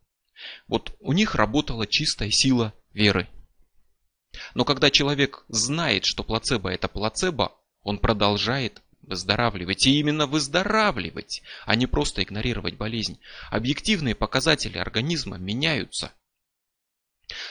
Вот 0.67 0.95
у 0.99 1.13
них 1.13 1.35
работала 1.35 1.87
чистая 1.87 2.31
сила 2.31 2.73
веры. 2.93 3.27
Но 4.55 4.65
когда 4.65 4.89
человек 4.89 5.45
знает, 5.47 6.05
что 6.05 6.23
плацебо 6.23 6.69
это 6.69 6.87
плацебо, 6.87 7.55
он 7.81 7.99
продолжает 7.99 8.81
выздоравливать. 9.01 9.85
И 9.85 9.99
именно 9.99 10.25
выздоравливать, 10.25 11.41
а 11.65 11.75
не 11.75 11.87
просто 11.87 12.23
игнорировать 12.23 12.75
болезнь. 12.75 13.19
Объективные 13.49 14.15
показатели 14.15 14.77
организма 14.77 15.37
меняются. 15.37 16.13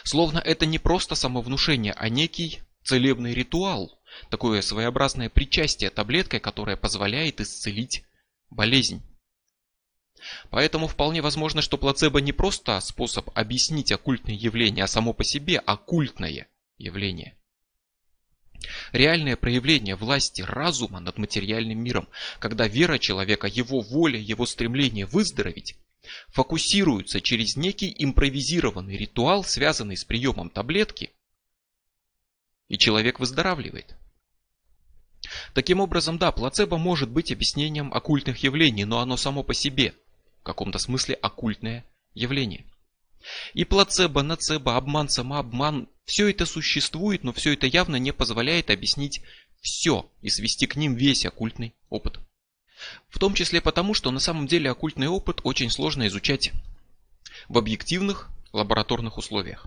Словно 0.05 0.39
это 0.39 0.67
не 0.67 0.79
просто 0.79 1.15
самовнушение, 1.15 1.95
а 1.97 2.09
некий 2.09 2.61
целебный 2.85 3.35
ритуал. 3.35 3.99
Такое 4.31 4.61
своеобразное 4.63 5.31
причастие 5.31 5.91
таблеткой, 5.91 6.41
которое 6.41 6.77
позволяет 6.77 7.41
исцелить 7.41 8.05
болезнь. 8.51 9.03
Поэтому 10.51 10.87
вполне 10.87 11.23
возможно, 11.23 11.63
что 11.63 11.79
плацебо 11.79 12.21
не 12.21 12.33
просто 12.33 12.79
способ 12.81 13.31
объяснить 13.35 13.91
оккультное 13.91 14.35
явление, 14.35 14.85
а 14.85 14.89
само 14.89 15.13
по 15.13 15.25
себе 15.25 15.59
оккультное 15.59 16.49
явление. 16.77 17.37
Реальное 18.93 19.37
проявление 19.37 19.97
власти 19.97 20.43
разума 20.43 21.01
над 21.01 21.19
материальным 21.19 21.83
миром, 21.83 22.09
когда 22.39 22.69
вера 22.69 22.99
человека, 22.99 23.49
его 23.49 23.81
воля, 23.81 24.19
его 24.19 24.47
стремление 24.47 25.07
выздороветь 25.07 25.77
фокусируются 26.29 27.21
через 27.21 27.57
некий 27.57 27.95
импровизированный 27.99 28.97
ритуал, 28.97 29.45
связанный 29.45 29.97
с 29.97 30.05
приемом 30.05 30.51
таблетки, 30.51 31.11
и 32.69 32.79
человек 32.79 33.21
выздоравливает. 33.21 33.97
Таким 35.55 35.81
образом, 35.81 36.19
да, 36.19 36.33
плацебо 36.33 36.79
может 36.79 37.11
быть 37.11 37.31
объяснением 37.31 37.93
оккультных 37.93 38.43
явлений, 38.43 38.85
но 38.85 39.01
оно 39.01 39.17
само 39.17 39.43
по 39.43 39.55
себе 39.55 39.95
в 40.41 40.43
каком-то 40.43 40.79
смысле 40.79 41.15
оккультное 41.15 41.85
явление. 42.15 42.65
И 43.55 43.65
плацебо, 43.65 44.23
нацебо, 44.23 44.77
обман, 44.77 45.09
самообман, 45.09 45.89
все 46.05 46.29
это 46.29 46.45
существует, 46.47 47.23
но 47.23 47.33
все 47.33 47.53
это 47.53 47.67
явно 47.67 47.97
не 47.97 48.13
позволяет 48.13 48.71
объяснить 48.71 49.23
все 49.61 50.11
и 50.21 50.29
свести 50.29 50.67
к 50.67 50.75
ним 50.75 50.95
весь 50.95 51.25
оккультный 51.25 51.75
опыт. 51.89 52.19
В 53.09 53.19
том 53.19 53.35
числе 53.35 53.61
потому, 53.61 53.95
что 53.95 54.11
на 54.11 54.21
самом 54.21 54.47
деле 54.47 54.71
оккультный 54.71 55.09
опыт 55.09 55.41
очень 55.45 55.71
сложно 55.71 56.07
изучать 56.07 56.53
в 57.49 57.59
объективных 57.59 58.31
лабораторных 58.53 59.19
условиях. 59.19 59.67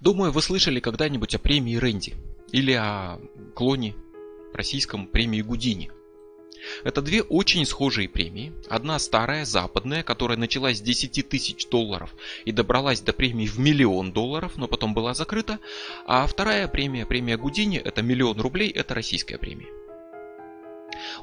Думаю, 0.00 0.32
вы 0.32 0.42
слышали 0.42 0.80
когда-нибудь 0.80 1.34
о 1.34 1.38
премии 1.38 1.76
Рэнди 1.76 2.14
или 2.52 2.72
о 2.72 3.18
клоне 3.54 3.94
российском 4.52 5.06
премии 5.06 5.42
Гудини. 5.42 5.90
Это 6.82 7.02
две 7.02 7.22
очень 7.22 7.66
схожие 7.66 8.08
премии. 8.08 8.52
Одна 8.68 8.98
старая, 8.98 9.44
западная, 9.44 10.02
которая 10.02 10.38
началась 10.38 10.78
с 10.78 10.82
10 10.82 11.28
тысяч 11.28 11.68
долларов 11.68 12.14
и 12.44 12.52
добралась 12.52 13.00
до 13.00 13.12
премии 13.12 13.46
в 13.46 13.58
миллион 13.58 14.12
долларов, 14.12 14.56
но 14.56 14.66
потом 14.66 14.94
была 14.94 15.14
закрыта. 15.14 15.58
А 16.06 16.26
вторая 16.26 16.68
премия, 16.68 17.06
премия 17.06 17.36
Гудини, 17.36 17.78
это 17.78 18.02
миллион 18.02 18.40
рублей, 18.40 18.70
это 18.70 18.94
российская 18.94 19.38
премия. 19.38 19.68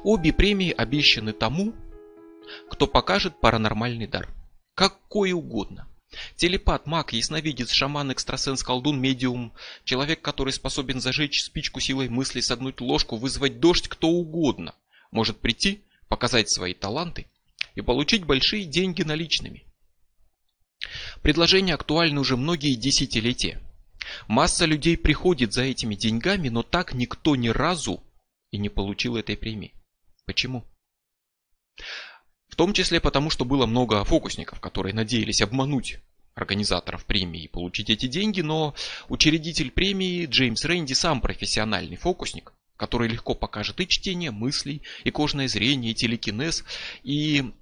Обе 0.02 0.32
премии 0.32 0.72
обещаны 0.72 1.32
тому, 1.32 1.74
кто 2.70 2.86
покажет 2.86 3.40
паранормальный 3.40 4.06
дар. 4.06 4.28
Какой 4.74 5.32
угодно. 5.32 5.88
Телепат, 6.36 6.86
маг, 6.86 7.12
ясновидец, 7.12 7.70
шаман, 7.70 8.12
экстрасенс, 8.12 8.62
колдун, 8.62 9.00
медиум, 9.00 9.52
человек, 9.84 10.20
который 10.20 10.52
способен 10.52 11.00
зажечь 11.00 11.42
спичку 11.42 11.80
силой 11.80 12.08
мысли, 12.08 12.40
согнуть 12.40 12.80
ложку, 12.80 13.16
вызвать 13.16 13.60
дождь, 13.60 13.88
кто 13.88 14.08
угодно, 14.08 14.74
может 15.10 15.38
прийти, 15.38 15.84
показать 16.08 16.50
свои 16.50 16.74
таланты 16.74 17.26
и 17.74 17.80
получить 17.80 18.24
большие 18.24 18.64
деньги 18.64 19.02
наличными. 19.02 19.64
Предложение 21.22 21.74
актуально 21.74 22.20
уже 22.20 22.36
многие 22.36 22.74
десятилетия. 22.74 23.60
Масса 24.26 24.66
людей 24.66 24.96
приходит 24.98 25.52
за 25.52 25.62
этими 25.62 25.94
деньгами, 25.94 26.48
но 26.48 26.62
так 26.62 26.92
никто 26.92 27.36
ни 27.36 27.48
разу 27.48 28.02
и 28.52 28.58
не 28.58 28.68
получил 28.68 29.16
этой 29.16 29.36
премии. 29.36 29.74
Почему? 30.24 30.64
В 32.46 32.54
том 32.54 32.74
числе 32.74 33.00
потому, 33.00 33.30
что 33.30 33.44
было 33.44 33.66
много 33.66 34.04
фокусников, 34.04 34.60
которые 34.60 34.94
надеялись 34.94 35.42
обмануть 35.42 35.98
организаторов 36.34 37.04
премии 37.04 37.44
и 37.44 37.48
получить 37.48 37.90
эти 37.90 38.06
деньги, 38.06 38.42
но 38.42 38.74
учредитель 39.08 39.70
премии 39.70 40.26
Джеймс 40.26 40.64
Рэнди 40.64 40.92
сам 40.92 41.20
профессиональный 41.20 41.96
фокусник, 41.96 42.52
который 42.76 43.08
легко 43.08 43.34
покажет 43.34 43.80
и 43.80 43.88
чтение 43.88 44.30
мыслей, 44.30 44.82
и 45.04 45.10
кожное 45.10 45.48
зрение, 45.48 45.92
и 45.92 45.94
телекинез, 45.94 46.64
и 47.02 47.52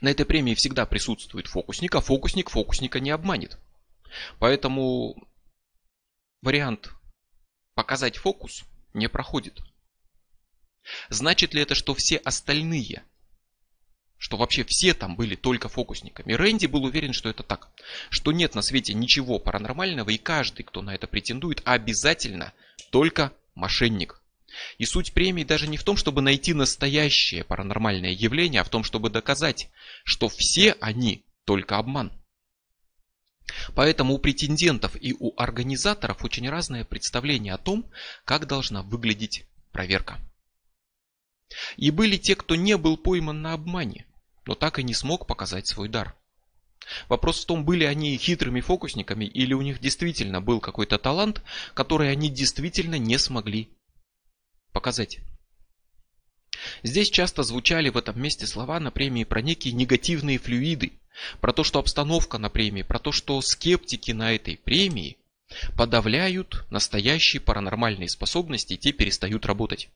на 0.00 0.08
этой 0.10 0.26
премии 0.26 0.54
всегда 0.54 0.84
присутствует 0.84 1.46
фокусник, 1.46 1.94
а 1.94 2.00
фокусник 2.00 2.50
фокусника 2.50 2.98
не 2.98 3.10
обманет. 3.10 3.58
Поэтому 4.38 5.16
вариант 6.40 6.92
показать 7.74 8.16
фокус 8.16 8.64
не 8.94 9.08
проходит. 9.08 9.62
Значит 11.08 11.54
ли 11.54 11.62
это, 11.62 11.74
что 11.74 11.94
все 11.94 12.16
остальные 12.16 13.02
что 14.22 14.36
вообще 14.36 14.62
все 14.62 14.94
там 14.94 15.16
были 15.16 15.34
только 15.34 15.68
фокусниками. 15.68 16.34
Рэнди 16.34 16.66
был 16.66 16.84
уверен, 16.84 17.12
что 17.12 17.28
это 17.28 17.42
так. 17.42 17.70
Что 18.08 18.30
нет 18.30 18.54
на 18.54 18.62
свете 18.62 18.94
ничего 18.94 19.40
паранормального, 19.40 20.10
и 20.10 20.16
каждый, 20.16 20.62
кто 20.62 20.80
на 20.80 20.94
это 20.94 21.08
претендует, 21.08 21.60
обязательно 21.64 22.52
только 22.92 23.32
мошенник. 23.56 24.22
И 24.78 24.84
суть 24.84 25.12
премии 25.12 25.42
даже 25.42 25.66
не 25.66 25.76
в 25.76 25.82
том, 25.82 25.96
чтобы 25.96 26.22
найти 26.22 26.54
настоящее 26.54 27.42
паранормальное 27.42 28.12
явление, 28.12 28.60
а 28.60 28.64
в 28.64 28.68
том, 28.68 28.84
чтобы 28.84 29.10
доказать, 29.10 29.70
что 30.04 30.28
все 30.28 30.76
они 30.80 31.24
только 31.44 31.78
обман. 31.78 32.12
Поэтому 33.74 34.14
у 34.14 34.18
претендентов 34.18 34.96
и 35.00 35.16
у 35.18 35.34
организаторов 35.36 36.24
очень 36.24 36.48
разное 36.48 36.84
представление 36.84 37.54
о 37.54 37.58
том, 37.58 37.90
как 38.24 38.46
должна 38.46 38.84
выглядеть 38.84 39.46
проверка. 39.72 40.20
И 41.76 41.90
были 41.90 42.16
те, 42.16 42.34
кто 42.34 42.54
не 42.54 42.76
был 42.76 42.96
пойман 42.96 43.42
на 43.42 43.52
обмане 43.52 44.06
но 44.46 44.54
так 44.54 44.78
и 44.78 44.82
не 44.82 44.94
смог 44.94 45.26
показать 45.26 45.66
свой 45.66 45.88
дар. 45.88 46.16
Вопрос 47.08 47.42
в 47.42 47.46
том, 47.46 47.64
были 47.64 47.84
они 47.84 48.16
хитрыми 48.16 48.60
фокусниками 48.60 49.24
или 49.24 49.54
у 49.54 49.62
них 49.62 49.80
действительно 49.80 50.40
был 50.40 50.60
какой-то 50.60 50.98
талант, 50.98 51.42
который 51.74 52.10
они 52.10 52.28
действительно 52.28 52.98
не 52.98 53.18
смогли 53.18 53.68
показать. 54.72 55.20
Здесь 56.82 57.10
часто 57.10 57.44
звучали 57.44 57.88
в 57.88 57.96
этом 57.96 58.20
месте 58.20 58.46
слова 58.46 58.80
на 58.80 58.90
премии 58.90 59.24
про 59.24 59.42
некие 59.42 59.74
негативные 59.74 60.38
флюиды, 60.38 60.92
про 61.40 61.52
то, 61.52 61.62
что 61.62 61.78
обстановка 61.78 62.38
на 62.38 62.50
премии, 62.50 62.82
про 62.82 62.98
то, 62.98 63.12
что 63.12 63.40
скептики 63.42 64.10
на 64.10 64.34
этой 64.34 64.56
премии 64.56 65.18
подавляют 65.76 66.66
настоящие 66.70 67.40
паранормальные 67.40 68.08
способности 68.08 68.74
и 68.74 68.78
те 68.78 68.92
перестают 68.92 69.46
работать. 69.46 69.90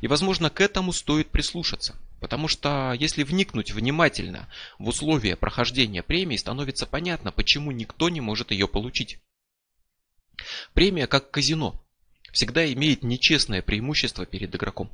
И 0.00 0.06
возможно 0.06 0.50
к 0.50 0.60
этому 0.60 0.92
стоит 0.92 1.30
прислушаться. 1.30 1.96
Потому 2.20 2.48
что 2.48 2.94
если 2.98 3.22
вникнуть 3.22 3.72
внимательно 3.72 4.48
в 4.78 4.88
условия 4.88 5.36
прохождения 5.36 6.02
премии, 6.02 6.36
становится 6.36 6.86
понятно, 6.86 7.32
почему 7.32 7.70
никто 7.70 8.08
не 8.08 8.20
может 8.20 8.50
ее 8.50 8.68
получить. 8.68 9.18
Премия 10.72 11.06
как 11.06 11.30
казино 11.30 11.80
всегда 12.32 12.70
имеет 12.72 13.02
нечестное 13.02 13.62
преимущество 13.62 14.26
перед 14.26 14.54
игроком. 14.54 14.90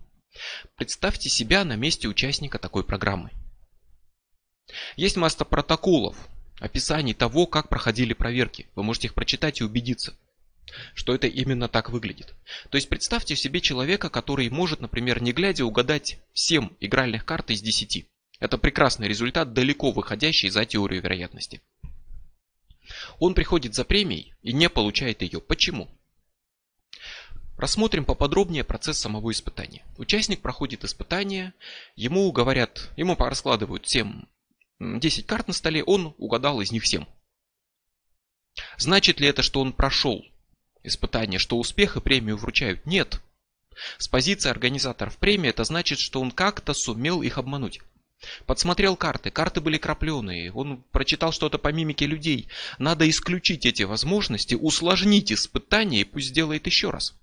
Представьте 0.77 1.29
себя 1.29 1.65
на 1.65 1.77
месте 1.77 2.09
участника 2.09 2.59
такой 2.59 2.85
программы. 2.85 3.31
Есть 4.97 5.17
масса 5.17 5.45
протоколов, 5.45 6.17
описаний 6.61 7.15
того, 7.15 7.47
как 7.47 7.69
проходили 7.69 8.13
проверки. 8.13 8.67
Вы 8.75 8.83
можете 8.83 9.09
их 9.09 9.15
прочитать 9.15 9.61
и 9.61 9.65
убедиться– 9.65 10.17
что 10.95 11.15
это 11.15 11.27
именно 11.27 11.69
так 11.69 11.91
выглядит. 11.91 12.35
То 12.71 12.77
есть 12.77 12.89
представьте 12.89 13.37
себе 13.37 13.61
человека, 13.61 14.11
который 14.11 14.49
может, 14.51 14.81
например, 14.81 15.23
не 15.23 15.33
глядя 15.33 15.65
угадать 15.65 16.19
7 16.35 16.71
игральных 16.81 17.25
карт 17.25 17.51
из 17.51 17.63
10. 17.63 18.07
Это 18.39 18.59
прекрасный 18.59 19.09
результат, 19.09 19.53
далеко 19.53 19.91
выходящий 19.91 20.49
за 20.49 20.65
теорию 20.65 21.03
вероятности. 21.03 21.61
Он 23.19 23.35
приходит 23.35 23.75
за 23.75 23.85
премией 23.85 24.35
и 24.43 24.53
не 24.53 24.69
получает 24.69 25.23
ее. 25.23 25.41
Почему? 25.41 25.89
Рассмотрим 27.57 28.07
поподробнее 28.07 28.65
процесс 28.65 28.99
самого 28.99 29.31
испытания. 29.33 29.85
Участник 29.99 30.41
проходит 30.41 30.83
испытание, 30.83 31.53
ему 31.95 32.33
говорят, 32.33 32.91
ему 32.97 33.15
раскладывают 33.17 33.87
7, 33.87 34.23
10 34.81 35.27
карт 35.27 35.47
на 35.47 35.53
столе, 35.53 35.85
он 35.85 36.15
угадал 36.17 36.63
из 36.63 36.73
них 36.73 36.87
7. 36.87 37.05
Значит 38.79 39.21
ли 39.21 39.29
это, 39.29 39.43
что 39.43 39.61
он 39.61 39.75
прошел 39.75 40.25
испытание, 40.83 41.39
что 41.39 41.59
успех 41.59 41.97
и 41.97 42.01
премию 42.01 42.37
вручают. 42.37 42.87
Нет. 42.87 43.21
С 43.99 44.09
позиции 44.09 44.51
организаторов 44.51 45.17
премии 45.17 45.51
это 45.51 45.65
значит, 45.65 45.99
что 45.99 46.21
он 46.21 46.31
как-то 46.31 46.75
сумел 46.75 47.23
их 47.23 47.39
обмануть. 47.39 47.81
Подсмотрел 48.47 48.97
карты, 48.97 49.31
карты 49.31 49.61
были 49.61 49.79
крапленые, 49.79 50.53
он 50.53 50.83
прочитал 50.93 51.33
что-то 51.33 51.59
по 51.59 51.69
мимике 51.69 52.07
людей. 52.07 52.49
Надо 52.79 53.09
исключить 53.09 53.65
эти 53.65 53.85
возможности, 53.85 54.55
усложнить 54.55 55.33
испытание 55.33 56.03
и 56.03 56.05
пусть 56.05 56.29
сделает 56.29 56.67
еще 56.67 56.91
раз. 56.91 57.15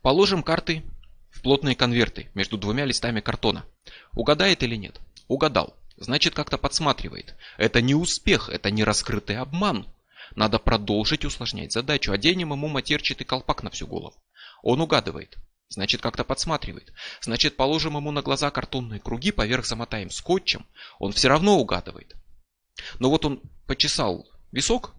Положим 0.00 0.42
карты 0.42 0.82
в 1.30 1.42
плотные 1.42 1.76
конверты 1.76 2.30
между 2.34 2.56
двумя 2.56 2.86
листами 2.86 3.20
картона. 3.20 3.66
Угадает 4.14 4.62
или 4.62 4.76
нет? 4.76 4.98
Угадал. 5.28 5.76
Значит 5.98 6.34
как-то 6.34 6.56
подсматривает. 6.56 7.34
Это 7.58 7.82
не 7.82 7.94
успех, 7.94 8.48
это 8.48 8.70
не 8.70 8.84
раскрытый 8.84 9.36
обман. 9.36 9.86
Надо 10.34 10.58
продолжить 10.58 11.24
усложнять 11.24 11.72
задачу. 11.72 12.12
Оденем 12.12 12.52
ему 12.52 12.68
матерчатый 12.68 13.26
колпак 13.26 13.62
на 13.62 13.70
всю 13.70 13.86
голову. 13.86 14.22
Он 14.62 14.80
угадывает. 14.80 15.36
Значит, 15.68 16.00
как-то 16.00 16.24
подсматривает. 16.24 16.92
Значит, 17.20 17.56
положим 17.56 17.96
ему 17.96 18.10
на 18.10 18.22
глаза 18.22 18.50
картонные 18.50 19.00
круги, 19.00 19.30
поверх 19.30 19.66
замотаем 19.66 20.10
скотчем. 20.10 20.66
Он 20.98 21.12
все 21.12 21.28
равно 21.28 21.58
угадывает. 21.58 22.14
Но 22.98 23.08
вот 23.08 23.24
он 23.24 23.40
почесал 23.66 24.28
висок. 24.50 24.94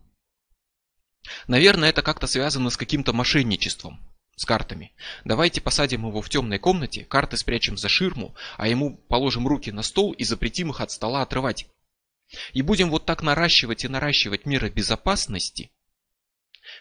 Наверное, 1.48 1.90
это 1.90 2.02
как-то 2.02 2.26
связано 2.28 2.70
с 2.70 2.78
каким-то 2.78 3.14
мошенничеством 3.14 4.00
с 4.36 4.46
картами. 4.46 4.94
Давайте 5.24 5.62
посадим 5.62 6.08
его 6.08 6.22
в 6.22 6.30
темной 6.30 6.58
комнате, 6.58 7.06
карты 7.06 7.38
спрячем 7.38 7.78
за 7.78 7.90
ширму, 7.90 8.36
а 8.58 8.68
ему 8.68 8.98
положим 8.98 9.48
руки 9.48 9.72
на 9.72 9.84
стол 9.84 10.14
и 10.14 10.24
запретим 10.24 10.72
их 10.72 10.82
от 10.82 10.92
стола 10.92 11.22
отрывать. 11.22 11.68
И 12.54 12.62
будем 12.62 12.90
вот 12.90 13.06
так 13.06 13.24
наращивать 13.24 13.84
и 13.84 13.88
наращивать 13.88 14.46
меры 14.46 14.70
безопасности 14.70 15.72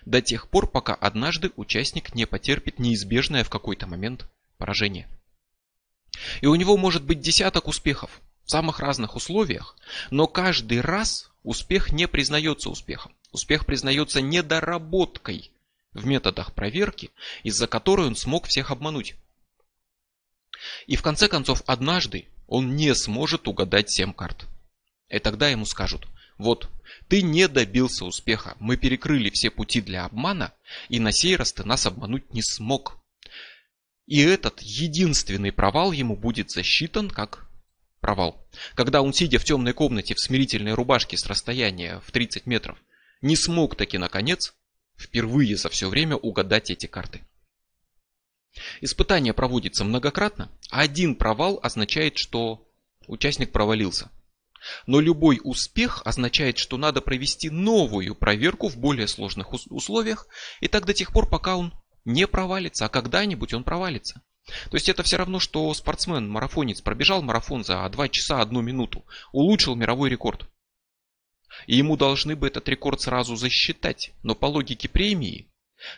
до 0.04 0.22
тех 0.22 0.48
пор, 0.48 0.70
пока 0.70 0.94
однажды 0.94 1.50
участник 1.56 2.14
не 2.14 2.26
потерпит 2.26 2.78
неизбежное 2.78 3.44
в 3.44 3.50
какой-то 3.50 3.86
момент 3.86 4.28
поражение. 4.56 5.08
И 6.40 6.46
у 6.46 6.54
него 6.54 6.76
может 6.76 7.02
быть 7.04 7.20
десяток 7.20 7.66
успехов 7.66 8.20
в 8.44 8.50
самых 8.50 8.80
разных 8.80 9.16
условиях, 9.16 9.76
но 10.10 10.26
каждый 10.26 10.80
раз 10.80 11.30
успех 11.42 11.92
не 11.92 12.06
признается 12.06 12.70
успехом. 12.70 13.14
Успех 13.32 13.66
признается 13.66 14.20
недоработкой 14.20 15.52
в 15.92 16.06
методах 16.06 16.52
проверки, 16.52 17.10
из-за 17.42 17.66
которой 17.66 18.06
он 18.06 18.16
смог 18.16 18.46
всех 18.46 18.70
обмануть. 18.70 19.14
И 20.86 20.96
в 20.96 21.02
конце 21.02 21.28
концов, 21.28 21.62
однажды 21.66 22.28
он 22.46 22.76
не 22.76 22.94
сможет 22.94 23.48
угадать 23.48 23.90
7 23.90 24.12
карт. 24.12 24.46
И 25.10 25.18
тогда 25.18 25.48
ему 25.48 25.66
скажут, 25.66 26.06
вот, 26.38 26.70
ты 27.08 27.22
не 27.22 27.48
добился 27.48 28.04
успеха, 28.04 28.56
мы 28.60 28.76
перекрыли 28.76 29.28
все 29.30 29.50
пути 29.50 29.80
для 29.80 30.04
обмана, 30.04 30.54
и 30.88 31.00
на 31.00 31.12
сей 31.12 31.36
раз 31.36 31.52
ты 31.52 31.64
нас 31.64 31.84
обмануть 31.84 32.32
не 32.32 32.42
смог. 32.42 32.96
И 34.06 34.20
этот 34.20 34.60
единственный 34.62 35.52
провал 35.52 35.92
ему 35.92 36.16
будет 36.16 36.50
засчитан 36.50 37.10
как 37.10 37.46
провал. 38.00 38.46
Когда 38.74 39.02
он, 39.02 39.12
сидя 39.12 39.38
в 39.38 39.44
темной 39.44 39.72
комнате 39.72 40.14
в 40.14 40.20
смирительной 40.20 40.74
рубашке 40.74 41.16
с 41.16 41.26
расстояния 41.26 42.00
в 42.06 42.10
30 42.10 42.46
метров, 42.46 42.78
не 43.20 43.36
смог 43.36 43.76
таки 43.76 43.98
наконец 43.98 44.54
впервые 44.96 45.56
за 45.56 45.68
все 45.68 45.88
время 45.88 46.16
угадать 46.16 46.70
эти 46.70 46.86
карты. 46.86 47.20
Испытание 48.80 49.32
проводится 49.32 49.84
многократно, 49.84 50.50
а 50.70 50.80
один 50.80 51.14
провал 51.14 51.60
означает, 51.62 52.18
что 52.18 52.66
участник 53.06 53.52
провалился. 53.52 54.10
Но 54.86 55.00
любой 55.00 55.40
успех 55.42 56.02
означает, 56.04 56.58
что 56.58 56.76
надо 56.76 57.00
провести 57.00 57.50
новую 57.50 58.14
проверку 58.14 58.68
в 58.68 58.76
более 58.76 59.08
сложных 59.08 59.52
условиях, 59.52 60.26
и 60.60 60.68
так 60.68 60.86
до 60.86 60.94
тех 60.94 61.12
пор, 61.12 61.28
пока 61.28 61.56
он 61.56 61.72
не 62.04 62.26
провалится, 62.26 62.86
а 62.86 62.88
когда-нибудь 62.88 63.54
он 63.54 63.64
провалится. 63.64 64.22
То 64.70 64.76
есть 64.76 64.88
это 64.88 65.02
все 65.02 65.16
равно, 65.16 65.38
что 65.38 65.72
спортсмен, 65.74 66.28
марафонец 66.28 66.80
пробежал 66.80 67.22
марафон 67.22 67.64
за 67.64 67.88
2 67.88 68.08
часа 68.08 68.40
1 68.40 68.64
минуту, 68.64 69.04
улучшил 69.32 69.76
мировой 69.76 70.10
рекорд. 70.10 70.48
И 71.66 71.76
ему 71.76 71.96
должны 71.96 72.36
бы 72.36 72.46
этот 72.46 72.68
рекорд 72.68 73.00
сразу 73.00 73.36
засчитать, 73.36 74.12
но 74.22 74.34
по 74.34 74.46
логике 74.46 74.88
премии 74.88 75.49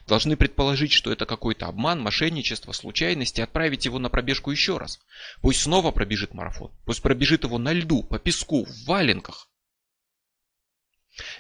должны 0.07 0.37
предположить, 0.37 0.93
что 0.93 1.13
это 1.13 1.27
какой-то 1.27 1.67
обман, 1.67 2.01
мошенничество, 2.01 2.73
случайность 2.73 3.39
и 3.39 3.43
отправить 3.43 3.85
его 3.85 3.99
на 3.99 4.09
пробежку 4.09 4.51
еще 4.51 4.79
раз. 4.79 5.01
Пусть 5.41 5.63
снова 5.63 5.91
пробежит 5.91 6.35
марафон, 6.35 6.71
пусть 6.85 7.03
пробежит 7.03 7.45
его 7.45 7.59
на 7.59 7.73
льду, 7.73 8.03
по 8.03 8.19
песку, 8.19 8.65
в 8.65 8.85
валенках. 8.87 9.49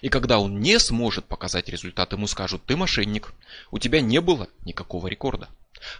И 0.02 0.08
когда 0.08 0.38
он 0.38 0.60
не 0.60 0.78
сможет 0.78 1.26
показать 1.26 1.68
результат, 1.68 2.12
ему 2.12 2.26
скажут, 2.26 2.64
ты 2.64 2.76
мошенник, 2.76 3.32
у 3.70 3.78
тебя 3.78 4.00
не 4.00 4.20
было 4.20 4.48
никакого 4.64 5.08
рекорда. 5.08 5.48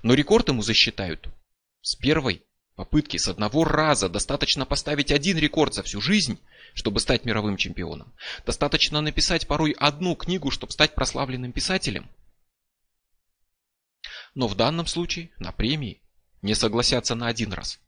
Но 0.03 0.15
рекорд 0.15 0.49
ему 0.49 0.63
засчитают 0.63 1.29
с 1.81 1.97
первой 1.97 2.43
попытки, 2.77 3.17
с 3.17 3.29
одного 3.29 3.65
раза. 3.65 4.09
Достаточно 4.09 4.67
поставить 4.67 5.11
один 5.11 5.39
рекорд 5.39 5.75
за 5.75 5.83
всю 5.83 6.01
жизнь, 6.01 6.39
чтобы 6.75 7.01
стать 7.01 7.25
мировым 7.25 7.57
чемпионом. 7.57 8.13
Достаточно 8.47 9.01
написать 9.01 9.47
порой 9.47 9.73
одну 9.73 10.15
книгу, 10.15 10.51
чтобы 10.51 10.73
стать 10.73 10.95
прославленным 10.95 11.53
писателем. 11.53 12.09
Но 14.35 14.49
в 14.49 14.55
данном 14.55 14.87
случае 14.87 15.31
на 15.39 15.53
премии 15.53 16.01
не 16.41 16.55
согласятся 16.55 17.15
на 17.15 17.27
один 17.29 17.53
раз. 17.53 17.81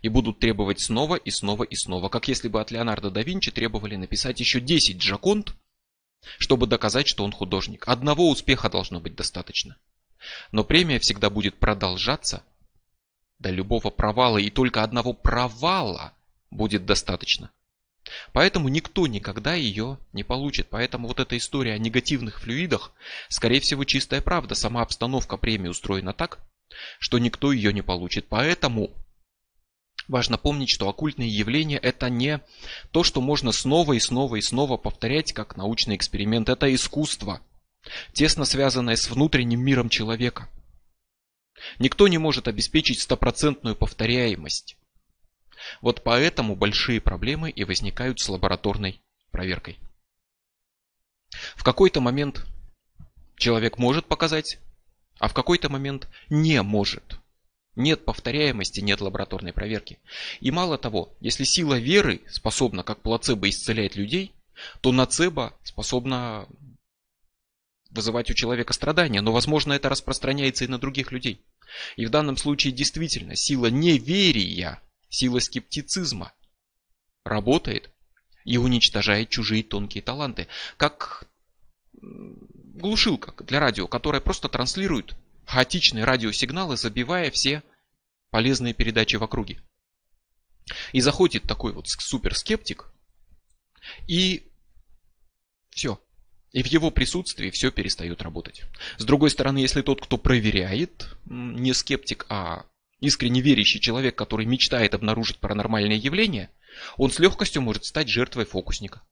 И 0.00 0.08
будут 0.08 0.38
требовать 0.40 0.80
снова 0.80 1.16
и 1.16 1.30
снова 1.30 1.64
и 1.64 1.74
снова, 1.74 2.08
как 2.08 2.28
если 2.28 2.48
бы 2.48 2.60
от 2.60 2.70
Леонардо 2.70 3.10
да 3.10 3.22
Винчи 3.22 3.50
требовали 3.50 3.96
написать 3.96 4.40
еще 4.40 4.60
10 4.60 4.96
Джаконт, 4.96 5.54
чтобы 6.38 6.66
доказать, 6.66 7.08
что 7.08 7.24
он 7.24 7.32
художник. 7.32 7.86
Одного 7.88 8.30
успеха 8.30 8.70
должно 8.70 9.00
быть 9.00 9.14
достаточно. 9.14 9.76
Но 10.52 10.64
премия 10.64 10.98
всегда 10.98 11.30
будет 11.30 11.58
продолжаться 11.58 12.44
до 13.38 13.50
любого 13.50 13.90
провала, 13.90 14.38
и 14.38 14.50
только 14.50 14.82
одного 14.82 15.12
провала 15.12 16.14
будет 16.50 16.86
достаточно. 16.86 17.50
Поэтому 18.32 18.68
никто 18.68 19.06
никогда 19.06 19.54
ее 19.54 19.98
не 20.12 20.24
получит. 20.24 20.68
Поэтому 20.70 21.08
вот 21.08 21.20
эта 21.20 21.36
история 21.36 21.74
о 21.74 21.78
негативных 21.78 22.40
флюидах, 22.40 22.92
скорее 23.28 23.60
всего, 23.60 23.84
чистая 23.84 24.20
правда. 24.20 24.54
Сама 24.54 24.82
обстановка 24.82 25.36
премии 25.36 25.68
устроена 25.68 26.12
так, 26.12 26.38
что 26.98 27.18
никто 27.18 27.52
ее 27.52 27.72
не 27.72 27.82
получит. 27.82 28.26
Поэтому 28.28 28.90
важно 30.08 30.36
помнить, 30.36 30.70
что 30.70 30.88
оккультные 30.88 31.28
явления 31.28 31.78
это 31.78 32.10
не 32.10 32.40
то, 32.90 33.04
что 33.04 33.20
можно 33.20 33.52
снова 33.52 33.92
и 33.94 34.00
снова 34.00 34.36
и 34.36 34.40
снова 34.40 34.76
повторять 34.76 35.32
как 35.32 35.56
научный 35.56 35.96
эксперимент. 35.96 36.48
Это 36.48 36.74
искусство– 36.74 37.40
тесно 38.12 38.44
связанное 38.44 38.96
с 38.96 39.08
внутренним 39.08 39.60
миром 39.60 39.88
человека. 39.88 40.48
Никто 41.78 42.08
не 42.08 42.18
может 42.18 42.48
обеспечить 42.48 43.00
стопроцентную 43.00 43.76
повторяемость. 43.76 44.76
Вот 45.80 46.02
поэтому 46.02 46.56
большие 46.56 47.00
проблемы 47.00 47.50
и 47.50 47.64
возникают 47.64 48.20
с 48.20 48.28
лабораторной 48.28 49.00
проверкой. 49.30 49.78
В 51.56 51.64
какой-то 51.64 52.00
момент 52.00 52.46
человек 53.36 53.78
может 53.78 54.06
показать, 54.06 54.58
а 55.18 55.28
в 55.28 55.34
какой-то 55.34 55.68
момент 55.68 56.08
не 56.28 56.62
может. 56.62 57.18
Нет 57.74 58.04
повторяемости, 58.04 58.80
нет 58.80 59.00
лабораторной 59.00 59.52
проверки. 59.52 59.98
И 60.40 60.50
мало 60.50 60.76
того, 60.76 61.16
если 61.20 61.44
сила 61.44 61.78
веры 61.78 62.20
способна 62.28 62.82
как 62.82 63.00
плацебо 63.00 63.48
исцелять 63.48 63.96
людей, 63.96 64.34
то 64.82 64.92
нацебо 64.92 65.54
способна 65.62 66.46
вызывать 67.90 68.30
у 68.30 68.34
человека 68.34 68.72
страдания, 68.72 69.20
но 69.20 69.32
возможно 69.32 69.72
это 69.72 69.88
распространяется 69.88 70.64
и 70.64 70.68
на 70.68 70.78
других 70.78 71.12
людей. 71.12 71.40
И 71.96 72.04
в 72.04 72.10
данном 72.10 72.36
случае 72.36 72.72
действительно 72.72 73.36
сила 73.36 73.66
неверия, 73.66 74.82
сила 75.12 75.38
скептицизма 75.38 76.32
работает 77.24 77.90
и 78.44 78.56
уничтожает 78.56 79.28
чужие 79.28 79.62
тонкие 79.62 80.02
таланты. 80.02 80.48
Как 80.76 81.28
глушилка 81.92 83.32
для 83.44 83.60
радио, 83.60 83.86
которая 83.86 84.20
просто 84.20 84.48
транслирует 84.48 85.14
хаотичные 85.46 86.04
радиосигналы, 86.04 86.76
забивая 86.76 87.30
все 87.30 87.62
полезные 88.30 88.74
передачи 88.74 89.16
в 89.16 89.22
округе. 89.22 89.62
И 90.92 91.00
заходит 91.00 91.42
такой 91.42 91.72
вот 91.72 91.88
суперскептик, 91.88 92.90
и 94.08 94.50
все, 95.70 96.00
и 96.52 96.62
в 96.62 96.66
его 96.66 96.90
присутствии 96.90 97.50
все 97.50 97.70
перестает 97.70 98.22
работать. 98.22 98.62
С 98.96 99.04
другой 99.04 99.30
стороны, 99.30 99.58
если 99.58 99.82
тот, 99.82 100.00
кто 100.00 100.16
проверяет, 100.16 101.16
не 101.26 101.74
скептик, 101.74 102.24
а 102.30 102.64
искренне 103.02 103.40
верящий 103.40 103.80
человек, 103.80 104.16
который 104.16 104.46
мечтает 104.46 104.94
обнаружить 104.94 105.38
паранормальные 105.38 105.98
явления, 105.98 106.50
он 106.96 107.10
с 107.10 107.18
легкостью 107.18 107.60
может 107.60 107.84
стать 107.84 108.08
жертвой 108.08 108.46
фокусника. 108.46 109.02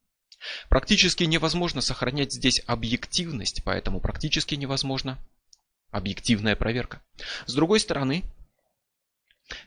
Практически 0.71 1.25
невозможно 1.25 1.83
сохранять 1.83 2.33
здесь 2.33 2.63
объективность, 2.67 3.63
поэтому 3.65 4.01
практически 4.01 4.55
невозможно 4.55 5.19
объективная 5.91 6.57
проверка. 6.57 7.03
С 7.47 7.53
другой 7.53 7.81
стороны, 7.81 8.23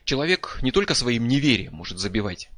человек 0.04 0.58
не 0.62 0.72
только 0.72 0.94
своим 0.94 1.28
неверием 1.28 1.74
может 1.74 1.98
забивать 1.98 2.48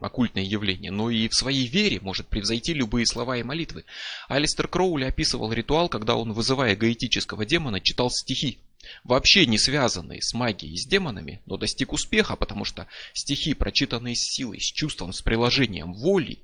оккультное 0.00 0.44
явление, 0.44 0.90
но 0.90 1.10
и 1.10 1.28
в 1.28 1.34
своей 1.34 1.66
вере 1.66 2.00
может 2.00 2.28
превзойти 2.28 2.72
любые 2.72 3.06
слова 3.06 3.36
и 3.36 3.42
молитвы. 3.42 3.84
Алистер 4.28 4.68
Кроули 4.68 5.04
описывал 5.04 5.52
ритуал, 5.52 5.88
когда 5.88 6.16
он, 6.16 6.32
вызывая 6.32 6.74
гаэтического 6.74 7.44
демона, 7.44 7.80
читал 7.80 8.10
стихи, 8.10 8.58
вообще 9.04 9.46
не 9.46 9.58
связанные 9.58 10.22
с 10.22 10.32
магией 10.32 10.74
и 10.74 10.78
с 10.78 10.86
демонами, 10.86 11.42
но 11.46 11.56
достиг 11.56 11.92
успеха, 11.92 12.36
потому 12.36 12.64
что 12.64 12.86
стихи, 13.12 13.54
прочитанные 13.54 14.16
с 14.16 14.22
силой, 14.22 14.60
с 14.60 14.64
чувством, 14.64 15.12
с 15.12 15.20
приложением 15.20 15.92
воли, 15.92 16.38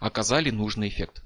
оказали 0.00 0.50
нужный 0.50 0.88
эффект. 0.88 1.22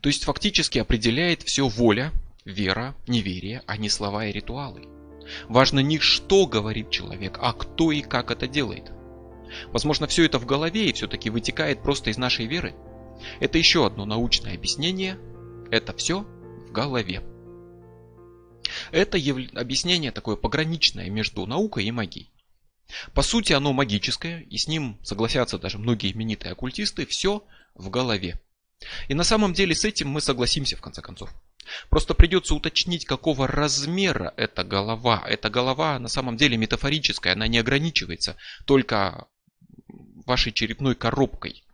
То 0.00 0.08
есть 0.08 0.24
фактически 0.24 0.78
определяет 0.78 1.42
все 1.42 1.68
воля, 1.68 2.12
вера, 2.44 2.94
неверие, 3.06 3.62
а 3.66 3.76
не 3.76 3.88
слова 3.88 4.26
и 4.26 4.32
ритуалы. 4.32 5.03
Важно 5.48 5.80
не 5.80 5.98
что 5.98 6.46
говорит 6.46 6.90
человек, 6.90 7.38
а 7.40 7.52
кто 7.52 7.92
и 7.92 8.02
как 8.02 8.30
это 8.30 8.46
делает. 8.46 8.92
Возможно, 9.68 10.06
все 10.06 10.24
это 10.24 10.38
в 10.38 10.46
голове 10.46 10.88
и 10.88 10.92
все-таки 10.92 11.30
вытекает 11.30 11.82
просто 11.82 12.10
из 12.10 12.18
нашей 12.18 12.46
веры. 12.46 12.74
Это 13.40 13.58
еще 13.58 13.86
одно 13.86 14.04
научное 14.04 14.54
объяснение. 14.54 15.18
Это 15.70 15.92
все 15.94 16.22
в 16.68 16.72
голове. 16.72 17.22
Это 18.90 19.16
яв... 19.16 19.38
объяснение 19.54 20.10
такое 20.10 20.36
пограничное 20.36 21.10
между 21.10 21.46
наукой 21.46 21.84
и 21.84 21.90
магией. 21.90 22.30
По 23.14 23.22
сути, 23.22 23.52
оно 23.52 23.72
магическое, 23.72 24.40
и 24.42 24.58
с 24.58 24.68
ним 24.68 24.98
согласятся 25.02 25.58
даже 25.58 25.78
многие 25.78 26.12
именитые 26.12 26.52
оккультисты, 26.52 27.06
все 27.06 27.44
в 27.74 27.90
голове. 27.90 28.40
И 29.08 29.14
на 29.14 29.24
самом 29.24 29.54
деле 29.54 29.74
с 29.74 29.84
этим 29.84 30.08
мы 30.08 30.20
согласимся 30.20 30.76
в 30.76 30.80
конце 30.80 31.00
концов. 31.00 31.32
Просто 31.88 32.14
придется 32.14 32.54
уточнить, 32.54 33.04
какого 33.04 33.46
размера 33.46 34.34
эта 34.36 34.64
голова. 34.64 35.22
Эта 35.26 35.50
голова 35.50 35.98
на 35.98 36.08
самом 36.08 36.36
деле 36.36 36.56
метафорическая, 36.56 37.34
она 37.34 37.46
не 37.46 37.58
ограничивается 37.58 38.36
только 38.66 39.26
вашей 40.26 40.52
черепной 40.52 40.94
коробкой. 40.94 41.64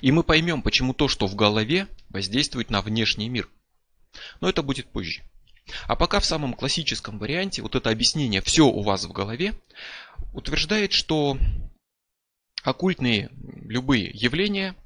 И 0.00 0.12
мы 0.12 0.22
поймем, 0.22 0.62
почему 0.62 0.94
то, 0.94 1.08
что 1.08 1.26
в 1.26 1.34
голове, 1.34 1.88
воздействует 2.08 2.70
на 2.70 2.80
внешний 2.80 3.28
мир. 3.28 3.48
Но 4.40 4.48
это 4.48 4.62
будет 4.62 4.86
позже. 4.86 5.22
А 5.86 5.96
пока 5.96 6.20
в 6.20 6.24
самом 6.24 6.54
классическом 6.54 7.18
варианте 7.18 7.62
вот 7.62 7.74
это 7.74 7.90
объяснение 7.90 8.42
«все 8.42 8.66
у 8.66 8.82
вас 8.82 9.04
в 9.04 9.12
голове» 9.12 9.54
утверждает, 10.32 10.92
что 10.92 11.38
оккультные 12.62 13.30
любые 13.62 14.10
явления 14.12 14.76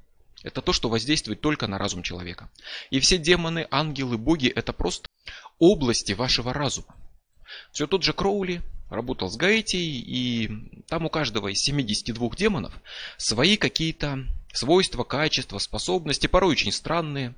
это 0.49 0.63
то, 0.63 0.73
что 0.73 0.89
воздействует 0.89 1.41
только 1.41 1.67
на 1.67 1.79
разум 1.79 2.03
человека. 2.03 2.51
И 2.91 3.01
все 3.01 3.19
демоны, 3.19 3.69
ангелы, 3.71 4.19
боги– 4.19 4.49
это 4.57 4.73
просто 4.73 5.09
области 5.59 6.13
вашего 6.13 6.53
разума. 6.53 6.97
Все 7.73 7.87
тот 7.87 8.03
же 8.03 8.13
Кроули 8.13 8.63
работал 8.91 9.31
с 9.31 9.37
Гаэтией, 9.37 10.01
и 10.01 10.83
там 10.89 11.05
у 11.05 11.11
каждого 11.11 11.49
из 11.49 11.59
72 11.59 12.31
демонов 12.37 12.73
свои 13.19 13.57
какие-то 13.57 14.27
свойства, 14.53 15.05
качества, 15.05 15.59
способности, 15.59 16.27
порой 16.27 16.53
очень 16.53 16.73
странные. 16.73 17.35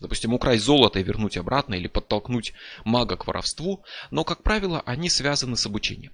Допустим, 0.00 0.32
украсть 0.32 0.64
золото 0.64 0.98
и 0.98 1.04
вернуть 1.04 1.36
обратно, 1.36 1.74
или 1.74 1.86
подтолкнуть 1.86 2.52
мага 2.84 3.16
к 3.16 3.26
воровству, 3.26 3.84
но, 4.10 4.24
как 4.24 4.42
правило, 4.42 4.82
они 4.86 5.08
связаны 5.08 5.56
с 5.56 5.66
обучением. 5.66 6.12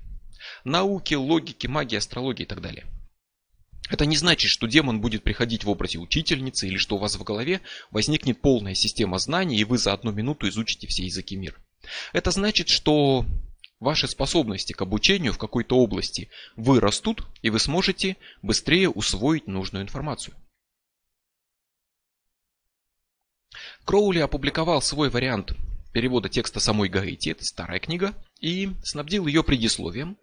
науки, 0.65 1.15
логики, 1.15 1.67
магии, 1.67 1.97
астрологии 1.97 2.43
и 2.43 2.47
так 2.47 2.61
далее. 2.61 2.87
Это 3.89 4.07
не 4.07 4.17
значит, 4.17 4.51
что 4.51 4.67
демон 4.67 5.01
будет 5.01 5.25
приходить 5.25 5.65
в 5.65 5.71
образе 5.71 5.99
учительницы 5.99 6.69
или 6.69 6.77
что 6.77 6.97
у 6.97 6.99
вас 6.99 7.17
в 7.17 7.23
голове 7.25 7.61
возникнет 7.91 8.41
полная 8.41 8.75
система 8.75 9.19
знаний 9.19 9.59
и 9.59 9.65
вы 9.65 9.79
за 9.79 9.93
одну 9.93 10.13
минуту 10.13 10.49
изучите 10.49 10.87
все 10.87 11.05
языки 11.05 11.37
мира. 11.37 11.57
Это 12.13 12.31
значит, 12.31 12.69
что 12.69 13.25
ваши 13.81 14.07
способности 14.07 14.73
к 14.73 14.83
обучению 14.83 15.33
в 15.33 15.39
какой-то 15.39 15.77
области 15.77 16.29
вырастут 16.55 17.27
и 17.43 17.51
вы 17.51 17.59
сможете 17.59 18.17
быстрее 18.43 18.91
усвоить 18.91 19.47
нужную 19.47 19.83
информацию. 19.83 20.37
Кроули 23.85 24.21
опубликовал 24.21 24.83
свой 24.83 25.11
вариант 25.11 25.53
перевода 25.93 26.29
текста 26.29 26.61
самой 26.61 26.89
Гаити, 26.89 27.31
это 27.31 27.45
старая 27.45 27.81
книга, 27.81 28.15
и 28.39 28.71
снабдил 28.85 29.27
ее 29.27 29.43
предисловием, 29.43 30.17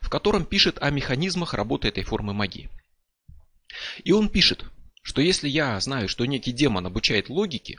в 0.00 0.10
котором 0.10 0.44
пишет 0.44 0.78
о 0.82 0.90
механизмах 0.90 1.54
работы 1.54 1.88
этой 1.88 2.04
формы 2.04 2.34
магии. 2.34 2.68
И 4.04 4.12
он 4.12 4.28
пишет, 4.28 4.64
что 5.02 5.20
если 5.20 5.48
я 5.48 5.78
знаю, 5.80 6.08
что 6.08 6.24
некий 6.26 6.52
демон 6.52 6.86
обучает 6.86 7.28
логике, 7.28 7.78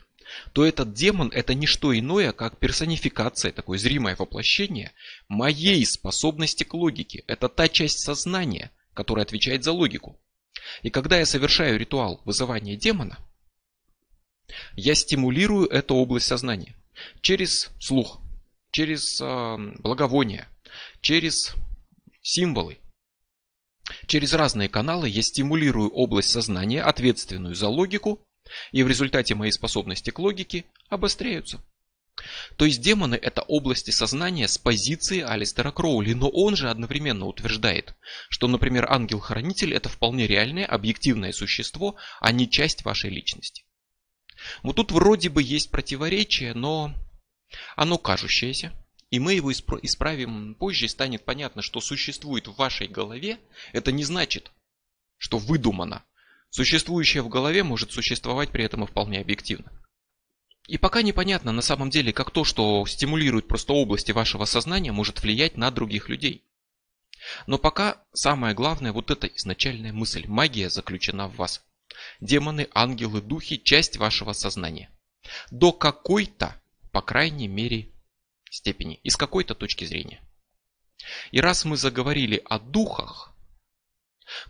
то 0.54 0.65
этот 0.65 0.93
демон 0.93 1.30
это 1.34 1.54
не 1.54 1.67
что 1.67 1.97
иное, 1.97 2.32
как 2.32 2.58
персонификация, 2.58 3.52
такое 3.52 3.78
зримое 3.78 4.15
воплощение 4.15 4.91
моей 5.28 5.86
способности 5.86 6.63
к 6.63 6.73
логике. 6.73 7.23
Это 7.28 7.50
та 7.50 7.67
часть 7.67 8.00
сознания, 8.00 8.71
которая 8.93 9.26
отвечает 9.26 9.63
за 9.63 9.71
логику. 9.71 10.19
И 10.82 10.89
когда 10.89 11.17
я 11.17 11.26
совершаю 11.26 11.80
ритуал 11.80 12.21
вызывания 12.26 12.76
демона, 12.76 13.17
я 14.76 14.95
стимулирую 14.95 15.67
эту 15.67 15.95
область 15.95 16.28
сознания 16.28 16.76
через 17.21 17.69
слух, 17.80 18.19
через 18.71 19.19
э, 19.21 19.58
благовония, 19.80 20.47
через 21.02 21.54
символы, 22.21 22.80
Через 24.08 24.34
разные 24.34 24.70
каналы 24.70 25.10
я 25.10 25.22
стимулирую 25.22 25.89
область 25.89 26.30
сознания, 26.30 26.82
ответственную 26.82 27.56
за 27.56 27.67
логику, 27.67 28.26
и 28.72 28.82
в 28.82 28.88
результате 28.88 29.36
мои 29.36 29.52
способности 29.52 30.10
к 30.10 30.20
логике 30.20 30.63
обостряются. 30.89 31.62
То 32.56 32.65
есть 32.65 32.82
демоны 32.82 33.15
это 33.15 33.41
области 33.41 33.91
сознания 33.91 34.48
с 34.48 34.58
позиции 34.58 35.22
Алистера 35.22 35.72
Кроули, 35.72 36.13
но 36.13 36.30
он 36.30 36.56
же 36.56 36.70
одновременно 36.70 37.26
утверждает, 37.26 37.96
что, 38.30 38.48
например, 38.48 38.88
ангел-хранитель 38.89 39.74
это 39.74 39.89
вполне 39.89 40.26
реальное, 40.26 40.65
объективное 40.65 41.32
существо, 41.32 41.96
а 42.20 42.32
не 42.32 42.50
часть 42.50 42.86
вашей 42.86 43.12
личности. 43.12 43.65
Вот 44.63 44.78
тут 44.78 44.91
вроде 44.91 45.30
бы 45.30 45.43
есть 45.43 45.70
противоречие, 45.70 46.54
но 46.54 46.93
оно 47.76 47.98
кажущееся. 47.98 48.72
И 49.10 49.20
мы 49.20 49.34
его 49.34 49.52
исправим 49.52 50.56
позже, 50.56 50.86
и 50.86 50.89
станет 50.89 51.24
понятно, 51.24 51.62
что 51.62 51.80
существует 51.80 52.48
в 52.48 52.56
вашей 52.56 52.88
голове, 52.88 53.39
это 53.72 53.91
не 53.91 54.04
значит, 54.04 54.52
что 55.17 55.38
выдумано. 55.38 56.04
Существующее 56.50 57.24
в 57.24 57.30
голове 57.30 57.63
может 57.63 57.91
существовать 57.91 58.52
при 58.52 58.65
этом 58.65 58.84
и 58.84 58.88
вполне 58.88 59.20
объективно. 59.20 59.72
И 60.67 60.78
пока 60.78 61.02
непонятно 61.02 61.54
на 61.54 61.62
самом 61.62 61.89
деле, 61.89 62.12
как 62.12 62.32
то, 62.32 62.43
что 62.43 62.86
стимулирует 62.86 63.48
просто 63.48 63.72
области 63.74 64.12
вашего 64.12 64.43
сознания, 64.43 64.91
может 64.91 65.22
влиять 65.22 65.56
на 65.56 65.72
других 65.72 66.10
людей. 66.10 66.43
Но 67.48 67.58
пока 67.58 68.04
самое 68.13 68.54
главное 68.54 68.91
вот 68.91 69.10
эта 69.10 69.28
изначальная 69.28 69.93
мысль. 69.93 70.26
Магия 70.28 70.70
заключена 70.70 71.30
в 71.30 71.36
вас. 71.38 71.63
Демоны, 72.20 72.67
ангелы, 72.74 73.22
духи– 73.22 73.62
часть 73.63 73.98
вашего 73.98 74.34
сознания. 74.34 74.89
До 75.52 75.72
какой-то, 75.72 76.62
по 76.91 77.02
крайней 77.02 77.48
мере, 77.48 77.89
степени 78.50 79.00
и 79.04 79.10
с 79.10 79.16
какой-то 79.16 79.56
точки 79.56 79.86
зрения. 79.86 80.22
И 81.32 81.40
раз 81.40 81.66
мы 81.66 81.78
заговорили 81.78 82.42
о 82.46 82.60
духах, 82.60 83.34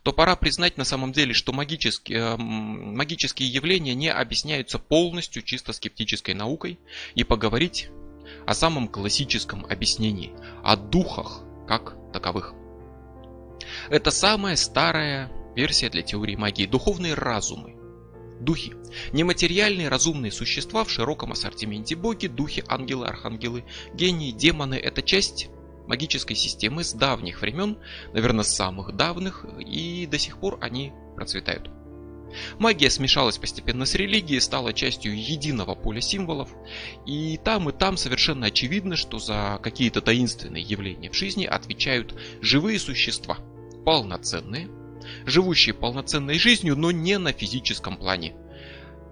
то 0.03 0.11
пора 0.11 0.35
признать 0.35 0.77
на 0.77 0.83
самом 0.83 1.11
деле, 1.11 1.33
что 1.33 1.53
магические, 1.53 2.19
э, 2.19 2.37
магические 2.37 3.49
явления 3.49 3.93
не 3.93 4.09
объясняются 4.09 4.79
полностью 4.79 5.43
чисто 5.43 5.73
скептической 5.73 6.33
наукой 6.33 6.79
и 7.15 7.23
поговорить 7.23 7.89
о 8.45 8.53
самом 8.53 8.87
классическом 8.87 9.65
объяснении, 9.65 10.33
о 10.63 10.75
духах 10.75 11.43
как 11.67 11.95
таковых. 12.11 12.53
Это 13.89 14.11
самая 14.11 14.55
старая 14.55 15.31
версия 15.55 15.89
для 15.89 16.01
теории 16.01 16.35
магии, 16.35 16.65
духовные 16.65 17.13
разумы. 17.13 17.76
Духи. 18.39 18.73
Нематериальные 19.13 19.89
разумные 19.89 20.31
существа 20.31 20.83
в 20.83 20.91
широком 20.91 21.31
ассортименте 21.31 21.95
боги, 21.95 22.27
духи, 22.27 22.63
ангелы, 22.67 23.07
архангелы, 23.07 23.65
гении, 23.93 24.31
демоны– 24.31 24.75
это 24.75 25.01
часть 25.01 25.49
магической 25.87 26.35
системы 26.35 26.83
с 26.83 26.93
давних 26.93 27.41
времен, 27.41 27.77
наверное, 28.13 28.43
с 28.43 28.55
самых 28.55 28.95
давних, 28.95 29.45
и 29.59 30.05
до 30.05 30.19
сих 30.19 30.37
пор 30.37 30.59
они 30.61 30.93
процветают. 31.15 31.71
Магия 32.59 32.89
смешалась 32.89 33.37
постепенно 33.37 33.85
с 33.85 33.95
религией, 33.95 34.41
стала 34.41 34.73
частью 34.73 35.17
единого 35.17 35.75
поля 35.75 36.01
символов, 36.01 36.49
и 37.05 37.39
там 37.43 37.69
и 37.69 37.71
там 37.71 37.97
совершенно 37.97 38.47
очевидно, 38.47 38.95
что 38.95 39.17
за 39.17 39.59
какие-то 39.63 40.01
таинственные 40.01 40.61
явления 40.61 41.09
в 41.09 41.15
жизни 41.15 41.45
отвечают 41.45 42.13
живые 42.41 42.79
существа, 42.79 43.37
полноценные, 43.85 44.67
живущие 45.25 45.73
полноценной 45.73 46.39
жизнью, 46.39 46.75
но 46.75 46.91
не 46.91 47.17
на 47.17 47.33
физическом 47.33 47.97
плане. 47.97 48.35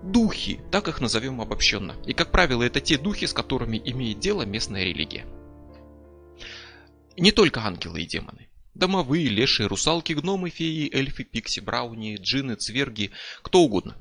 Духи, 0.03 0.60
так 0.71 0.88
их 0.88 1.01
назовем 1.01 1.41
обобщенно. 1.41 1.95
И, 2.05 2.13
как 2.13 2.31
правило, 2.31 2.63
это 2.63 2.79
те 2.79 2.97
духи, 2.97 3.25
с 3.25 3.34
которыми 3.34 3.81
имеет 3.84 4.19
дело 4.19 4.43
местная 4.43 4.84
религия. 4.84 5.25
Не 7.17 7.31
только 7.31 7.62
ангелы 7.62 8.01
и 8.01 8.05
демоны. 8.05 8.49
Домовые, 8.73 9.29
лешие, 9.29 9.67
русалки, 9.67 10.13
гномы, 10.13 10.49
феи, 10.49 10.93
эльфы, 10.93 11.23
пикси, 11.23 11.62
брауни, 11.62 12.17
джины, 12.17 12.55
цверги, 12.55 13.12
кто 13.41 13.62
угодно. 13.62 13.95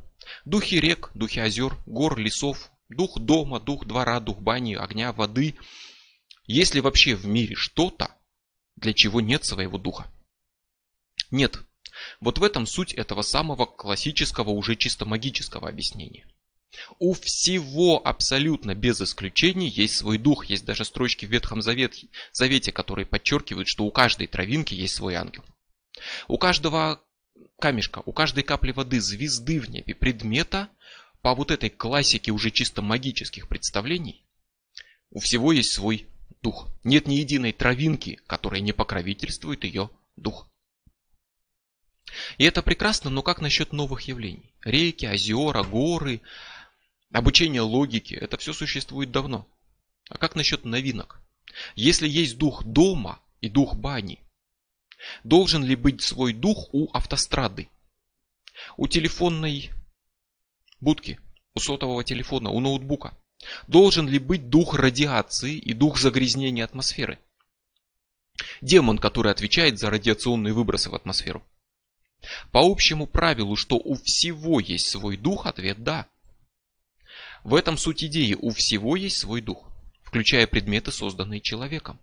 Духи 0.44 0.80
рек, 0.80 1.10
духи 1.14 1.38
озер, 1.38 1.76
гор, 1.86 2.18
лесов, 2.18 2.70
дух 2.88 3.18
дома, 3.20 3.60
дух 3.60 3.86
двора, 3.86 4.18
дух 4.20 4.40
бани, 4.40 4.74
огня, 4.74 5.12
воды. 5.12 5.54
Есть 6.46 6.74
ли 6.74 6.80
вообще 6.80 7.14
в 7.14 7.24
мире 7.26 7.54
что-то, 7.54 8.16
для 8.76 8.92
чего 8.92 9.20
нет 9.20 9.44
своего 9.44 9.78
духа? 9.78 10.10
Нет, 11.30 11.60
вот 12.20 12.38
в 12.38 12.44
этом 12.44 12.66
суть 12.66 12.92
этого 12.92 13.22
самого 13.22 13.66
классического, 13.66 14.50
уже 14.50 14.76
чисто 14.76 15.04
магического 15.04 15.68
объяснения. 15.68 16.26
У 16.98 17.12
всего 17.14 18.04
абсолютно 18.04 18.74
без 18.74 19.00
исключений 19.00 19.68
есть 19.68 19.96
свой 19.96 20.18
дух. 20.18 20.46
Есть 20.46 20.64
даже 20.64 20.84
строчки 20.84 21.24
в 21.24 21.30
Ветхом 21.30 21.62
Завете, 21.62 22.08
Завете, 22.32 22.72
которые 22.72 23.06
подчеркивают, 23.06 23.68
что 23.68 23.84
у 23.84 23.90
каждой 23.90 24.26
травинки 24.26 24.74
есть 24.74 24.94
свой 24.94 25.14
ангел. 25.14 25.44
У 26.26 26.38
каждого 26.38 27.00
камешка, 27.60 28.02
у 28.04 28.12
каждой 28.12 28.42
капли 28.42 28.72
воды, 28.72 29.00
звезды 29.00 29.60
в 29.60 29.70
небе, 29.70 29.94
предмета, 29.94 30.68
по 31.22 31.34
вот 31.34 31.50
этой 31.50 31.70
классике 31.70 32.32
уже 32.32 32.50
чисто 32.50 32.82
магических 32.82 33.48
представлений, 33.48 34.26
у 35.10 35.20
всего 35.20 35.52
есть 35.52 35.72
свой 35.72 36.06
дух. 36.42 36.68
Нет 36.82 37.06
ни 37.06 37.14
единой 37.14 37.52
травинки, 37.52 38.20
которая 38.26 38.60
не 38.60 38.72
покровительствует 38.72 39.64
ее 39.64 39.90
дух. 40.16 40.48
И 42.38 42.44
это 42.44 42.62
прекрасно, 42.62 43.10
но 43.10 43.22
как 43.22 43.40
насчет 43.40 43.72
новых 43.72 44.02
явлений? 44.02 44.52
Реки, 44.64 45.06
озера, 45.06 45.62
горы, 45.62 46.20
обучение 47.12 47.60
логике, 47.60 48.16
это 48.16 48.36
все 48.36 48.52
существует 48.52 49.10
давно. 49.10 49.46
А 50.08 50.18
как 50.18 50.34
насчет 50.34 50.64
новинок? 50.64 51.20
Если 51.74 52.08
есть 52.08 52.38
дух 52.38 52.64
дома 52.64 53.20
и 53.40 53.48
дух 53.48 53.74
бани, 53.74 54.20
должен 55.22 55.64
ли 55.64 55.76
быть 55.76 56.02
свой 56.02 56.32
дух 56.32 56.68
у 56.72 56.90
автострады? 56.92 57.68
У 58.76 58.88
телефонной 58.88 59.70
будки, 60.80 61.18
у 61.54 61.60
сотового 61.60 62.04
телефона, 62.04 62.50
у 62.50 62.60
ноутбука? 62.60 63.16
Должен 63.66 64.08
ли 64.08 64.18
быть 64.18 64.48
дух 64.48 64.74
радиации 64.74 65.56
и 65.56 65.72
дух 65.74 65.98
загрязнения 65.98 66.64
атмосферы? 66.64 67.18
Демон, 68.60 68.98
который 68.98 69.32
отвечает 69.32 69.78
за 69.78 69.90
радиационные 69.90 70.54
выбросы 70.54 70.90
в 70.90 70.94
атмосферу. 70.94 71.44
По 72.52 72.60
общему 72.60 73.06
правилу, 73.06 73.56
что 73.56 73.76
у 73.76 73.94
всего 73.94 74.60
есть 74.60 74.88
свой 74.88 75.16
дух, 75.16 75.46
ответ 75.46 75.82
да. 75.82 76.08
В 77.42 77.54
этом 77.54 77.76
суть 77.76 78.04
идеи, 78.04 78.34
у 78.34 78.50
всего 78.50 78.96
есть 78.96 79.18
свой 79.18 79.40
дух, 79.40 79.70
включая 80.02 80.46
предметы, 80.46 80.92
созданные 80.92 81.40
человеком. 81.40 82.00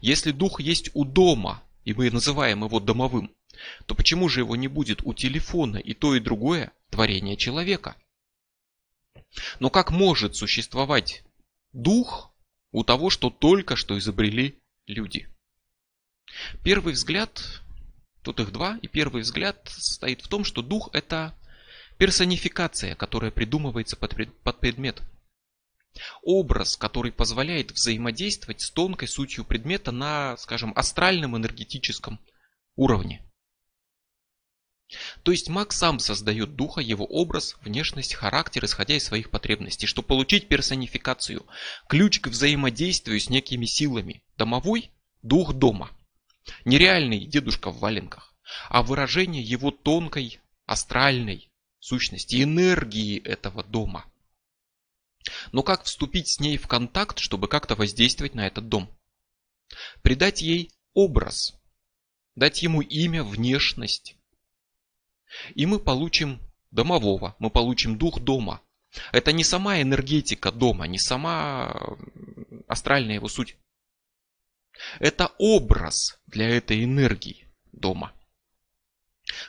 Если 0.00 0.32
дух 0.32 0.60
есть 0.60 0.90
у 0.94 1.04
дома, 1.04 1.62
и 1.84 1.92
мы 1.92 2.10
называем 2.10 2.64
его 2.64 2.80
домовым, 2.80 3.30
то 3.86 3.94
почему 3.94 4.28
же 4.28 4.40
его 4.40 4.56
не 4.56 4.68
будет 4.68 5.02
у 5.04 5.12
телефона 5.12 5.76
и 5.76 5.94
то 5.94 6.14
и 6.14 6.20
другое 6.20 6.72
творение 6.90 7.36
человека? 7.36 7.96
Но 9.60 9.70
как 9.70 9.90
может 9.90 10.34
существовать 10.34 11.22
дух 11.72 12.32
у 12.72 12.84
того, 12.84 13.10
что 13.10 13.30
только 13.30 13.76
что 13.76 13.98
изобрели 13.98 14.58
люди? 14.86 15.28
Первый 16.62 16.94
взгляд 16.94 17.62
Тут 18.22 18.40
их 18.40 18.52
два, 18.52 18.78
и 18.82 18.88
первый 18.88 19.22
взгляд 19.22 19.60
состоит 19.68 20.20
в 20.20 20.28
том, 20.28 20.44
что 20.44 20.62
дух 20.62 20.90
это 20.92 21.34
персонификация, 21.96 22.94
которая 22.94 23.30
придумывается 23.30 23.96
под, 23.96 24.14
под 24.42 24.60
предмет. 24.60 25.02
Образ, 26.22 26.76
который 26.76 27.12
позволяет 27.12 27.72
взаимодействовать 27.72 28.60
с 28.60 28.70
тонкой 28.70 29.08
сутью 29.08 29.44
предмета 29.44 29.90
на, 29.90 30.36
скажем, 30.36 30.72
астральном 30.76 31.36
энергетическом 31.36 32.20
уровне. 32.76 33.26
То 35.22 35.30
есть 35.30 35.48
маг 35.48 35.72
сам 35.72 35.98
создает 35.98 36.56
духа, 36.56 36.80
его 36.80 37.04
образ, 37.04 37.56
внешность, 37.62 38.14
характер, 38.14 38.64
исходя 38.64 38.96
из 38.96 39.04
своих 39.04 39.30
потребностей, 39.30 39.86
чтобы 39.86 40.08
получить 40.08 40.48
персонификацию, 40.48 41.46
ключ 41.88 42.20
к 42.20 42.26
взаимодействию 42.26 43.20
с 43.20 43.30
некими 43.30 43.66
силами. 43.66 44.22
Домовой– 44.36 44.90
дух 45.22 45.52
дома. 45.52 45.90
Нереальный 46.64 47.26
дедушка 47.26 47.70
в 47.70 47.78
валенках, 47.78 48.34
а 48.68 48.82
выражение 48.82 49.42
его 49.42 49.70
тонкой, 49.70 50.40
астральной 50.66 51.50
сущности, 51.78 52.42
энергии 52.42 53.20
этого 53.22 53.62
дома. 53.64 54.04
Но 55.52 55.62
как 55.62 55.84
вступить 55.84 56.28
с 56.28 56.40
ней 56.40 56.56
в 56.56 56.66
контакт, 56.66 57.18
чтобы 57.18 57.48
как-то 57.48 57.74
воздействовать 57.74 58.34
на 58.34 58.46
этот 58.46 58.68
дом? 58.68 58.90
Придать 60.02 60.40
ей 60.42 60.72
образ, 60.94 61.54
дать 62.34 62.62
ему 62.62 62.80
имя, 62.80 63.22
внешность, 63.22 64.16
и 65.54 65.66
мы 65.66 65.78
получим 65.78 66.40
домового, 66.70 67.36
мы 67.38 67.50
получим 67.50 67.98
дух 67.98 68.20
дома. 68.20 68.60
Это 69.12 69.32
не 69.32 69.44
сама 69.44 69.80
энергетика 69.80 70.50
дома, 70.50 70.86
не 70.86 70.98
сама 70.98 71.96
астральная 72.66 73.16
его 73.16 73.28
суть. 73.28 73.56
Это 74.98 75.32
образ 75.38 76.18
для 76.26 76.48
этой 76.48 76.84
энергии 76.84 77.46
дома, 77.72 78.12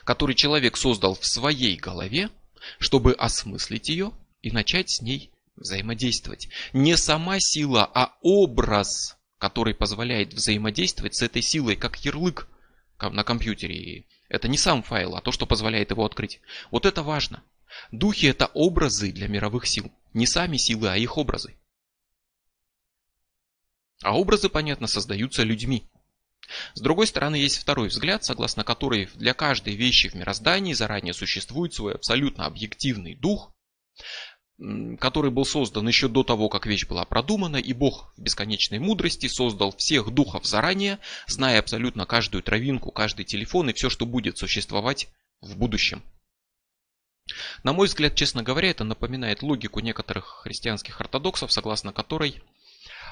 который 0.04 0.34
человек 0.34 0.76
создал 0.76 1.14
в 1.14 1.26
своей 1.26 1.76
голове, 1.76 2.30
чтобы 2.78 3.12
осмыслить 3.12 3.88
ее 3.88 4.12
и 4.40 4.50
начать 4.50 4.90
с 4.90 5.00
ней 5.00 5.32
взаимодействовать. 5.56 6.48
Не 6.72 6.96
сама 6.96 7.38
сила, 7.38 7.90
а 7.92 8.16
образ, 8.20 9.16
который 9.38 9.74
позволяет 9.74 10.34
взаимодействовать 10.34 11.14
с 11.14 11.22
этой 11.22 11.42
силой, 11.42 11.76
как 11.76 12.04
ярлык 12.04 12.48
на 13.00 13.24
компьютере 13.24 14.06
это 14.32 14.48
не 14.48 14.56
сам 14.56 14.82
файл, 14.82 15.14
а 15.14 15.20
то, 15.20 15.30
что 15.30 15.44
позволяет 15.44 15.90
его 15.90 16.06
открыть. 16.06 16.40
Вот 16.70 16.86
это 16.86 17.02
важно. 17.02 17.42
Духи 17.90 18.26
это 18.26 18.46
образы 18.46 19.12
для 19.12 19.28
мировых 19.28 19.66
сил. 19.66 19.92
Не 20.14 20.26
сами 20.26 20.56
силы, 20.56 20.88
а 20.88 20.96
их 20.96 21.18
образы. 21.18 21.54
А 24.02 24.18
образы, 24.18 24.48
понятно, 24.48 24.86
создаются 24.86 25.42
людьми. 25.42 25.88
С 26.74 26.80
другой 26.80 27.06
стороны, 27.06 27.36
есть 27.36 27.58
второй 27.58 27.88
взгляд, 27.88 28.24
согласно 28.24 28.64
которой 28.64 29.08
для 29.14 29.32
каждой 29.32 29.74
вещи 29.74 30.08
в 30.08 30.14
мироздании 30.14 30.74
заранее 30.74 31.14
существует 31.14 31.72
свой 31.72 31.94
абсолютно 31.94 32.46
объективный 32.46 33.14
дух, 33.14 33.54
который 35.00 35.30
был 35.30 35.44
создан 35.44 35.88
еще 35.88 36.08
до 36.08 36.24
того, 36.24 36.48
как 36.48 36.66
вещь 36.66 36.86
была 36.86 37.04
продумана, 37.04 37.56
и 37.56 37.72
Бог 37.72 38.12
в 38.16 38.20
бесконечной 38.20 38.78
мудрости 38.78 39.26
создал 39.26 39.74
всех 39.76 40.10
духов 40.10 40.44
заранее, 40.44 40.98
зная 41.26 41.58
абсолютно 41.58 42.06
каждую 42.06 42.42
травинку, 42.42 42.90
каждый 42.90 43.24
телефон 43.24 43.70
и 43.70 43.72
все, 43.72 43.88
что 43.88 44.04
будет 44.04 44.38
существовать 44.38 45.08
в 45.40 45.56
будущем. 45.56 46.02
На 47.62 47.72
мой 47.72 47.86
взгляд, 47.86 48.14
честно 48.14 48.42
говоря, 48.42 48.70
это 48.70 48.84
напоминает 48.84 49.42
логику 49.42 49.80
некоторых 49.80 50.42
христианских 50.42 51.00
ортодоксов, 51.00 51.52
согласно 51.52 51.92
которой 51.92 52.42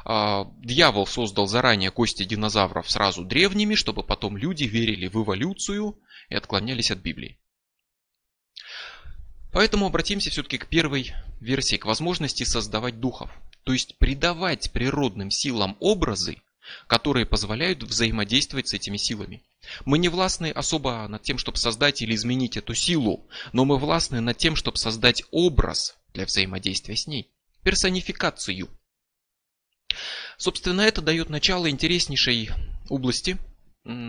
дьявол 0.04 1.06
создал 1.06 1.46
заранее 1.46 1.90
кости 1.90 2.24
динозавров 2.24 2.90
сразу 2.90 3.24
древними, 3.24 3.74
чтобы 3.74 4.02
потом 4.02 4.36
люди 4.36 4.64
верили 4.64 5.08
в 5.08 5.22
эволюцию 5.22 5.98
и 6.28 6.34
отклонялись 6.34 6.90
от 6.90 6.98
Библии. 6.98 7.38
Поэтому 9.52 9.86
обратимся 9.86 10.30
все-таки 10.30 10.58
к 10.58 10.68
первой 10.68 11.12
версии, 11.40 11.76
к 11.76 11.86
возможности 11.86 12.44
создавать 12.44 13.00
духов. 13.00 13.30
То 13.64 13.72
есть 13.72 13.98
придавать 13.98 14.72
природным 14.72 15.30
силам 15.30 15.76
образы, 15.80 16.38
которые 16.86 17.26
позволяют 17.26 17.82
взаимодействовать 17.82 18.68
с 18.68 18.74
этими 18.74 18.96
силами. 18.96 19.42
Мы 19.84 19.98
не 19.98 20.08
властны 20.08 20.50
особо 20.50 21.06
над 21.08 21.22
тем, 21.22 21.36
чтобы 21.36 21.58
создать 21.58 22.00
или 22.00 22.14
изменить 22.14 22.56
эту 22.56 22.74
силу, 22.74 23.28
но 23.52 23.64
мы 23.64 23.78
властны 23.78 24.20
над 24.20 24.38
тем, 24.38 24.56
чтобы 24.56 24.78
создать 24.78 25.24
образ 25.30 25.96
для 26.14 26.26
взаимодействия 26.26 26.96
с 26.96 27.06
ней, 27.06 27.30
персонификацию. 27.62 28.68
Собственно, 30.36 30.82
это 30.82 31.02
дает 31.02 31.28
начало 31.28 31.68
интереснейшей 31.68 32.50
области 32.88 33.38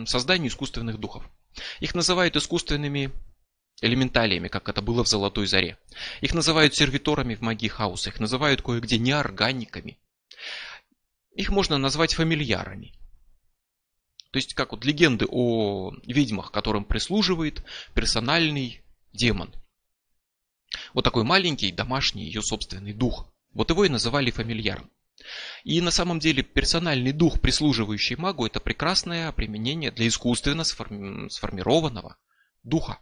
созданию 0.06 0.50
искусственных 0.50 1.00
духов. 1.00 1.24
Их 1.80 1.96
называют 1.96 2.36
искусственными 2.36 3.12
элементалиями, 3.82 4.48
как 4.48 4.70
это 4.70 4.82
было 4.82 5.04
в 5.04 5.08
Золотой 5.08 5.48
Заре. 5.48 5.78
Их 6.22 6.34
называют 6.34 6.76
сервиторами 6.76 7.36
в 7.36 7.41
магии 7.41 7.67
хаоса, 7.67 8.10
их 8.10 8.20
называют 8.20 8.62
кое-где 8.62 8.98
неорганиками. 8.98 9.98
Их 11.36 11.50
можно 11.50 11.78
назвать 11.78 12.13
фамильярами. 12.13 12.94
То 14.32 14.38
есть, 14.38 14.54
как 14.54 14.72
вот 14.72 14.86
легенды 14.86 15.26
о 15.30 15.91
ведьмах, 16.06 16.52
которым 16.52 16.86
прислуживает 16.86 17.63
персональный 17.94 18.82
демон. 19.12 19.54
Вот 20.94 21.04
такой 21.04 21.24
маленький, 21.24 21.72
домашний, 21.72 22.24
ее 22.24 22.41
собственный 22.41 22.94
дух. 22.94 23.28
Вот 23.54 23.70
его 23.70 23.84
и 23.84 23.89
называли 23.89 24.32
фамильяром. 24.32 24.89
И 25.63 25.82
на 25.82 25.91
самом 25.91 26.19
деле 26.19 26.43
персональный 26.43 27.12
дух, 27.12 27.39
прислуживающий 27.39 28.15
магу, 28.15 28.45
это 28.45 28.60
прекрасное 28.60 29.32
применение 29.32 29.91
для 29.91 30.08
искусственно 30.08 30.63
сформированного 30.63 32.17
духа. 32.63 33.00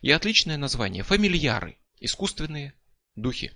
И 0.00 0.10
отличное 0.10 0.58
название– 0.58 1.02
фамильяры, 1.04 1.78
искусственные 2.00 2.74
духи. 3.14 3.52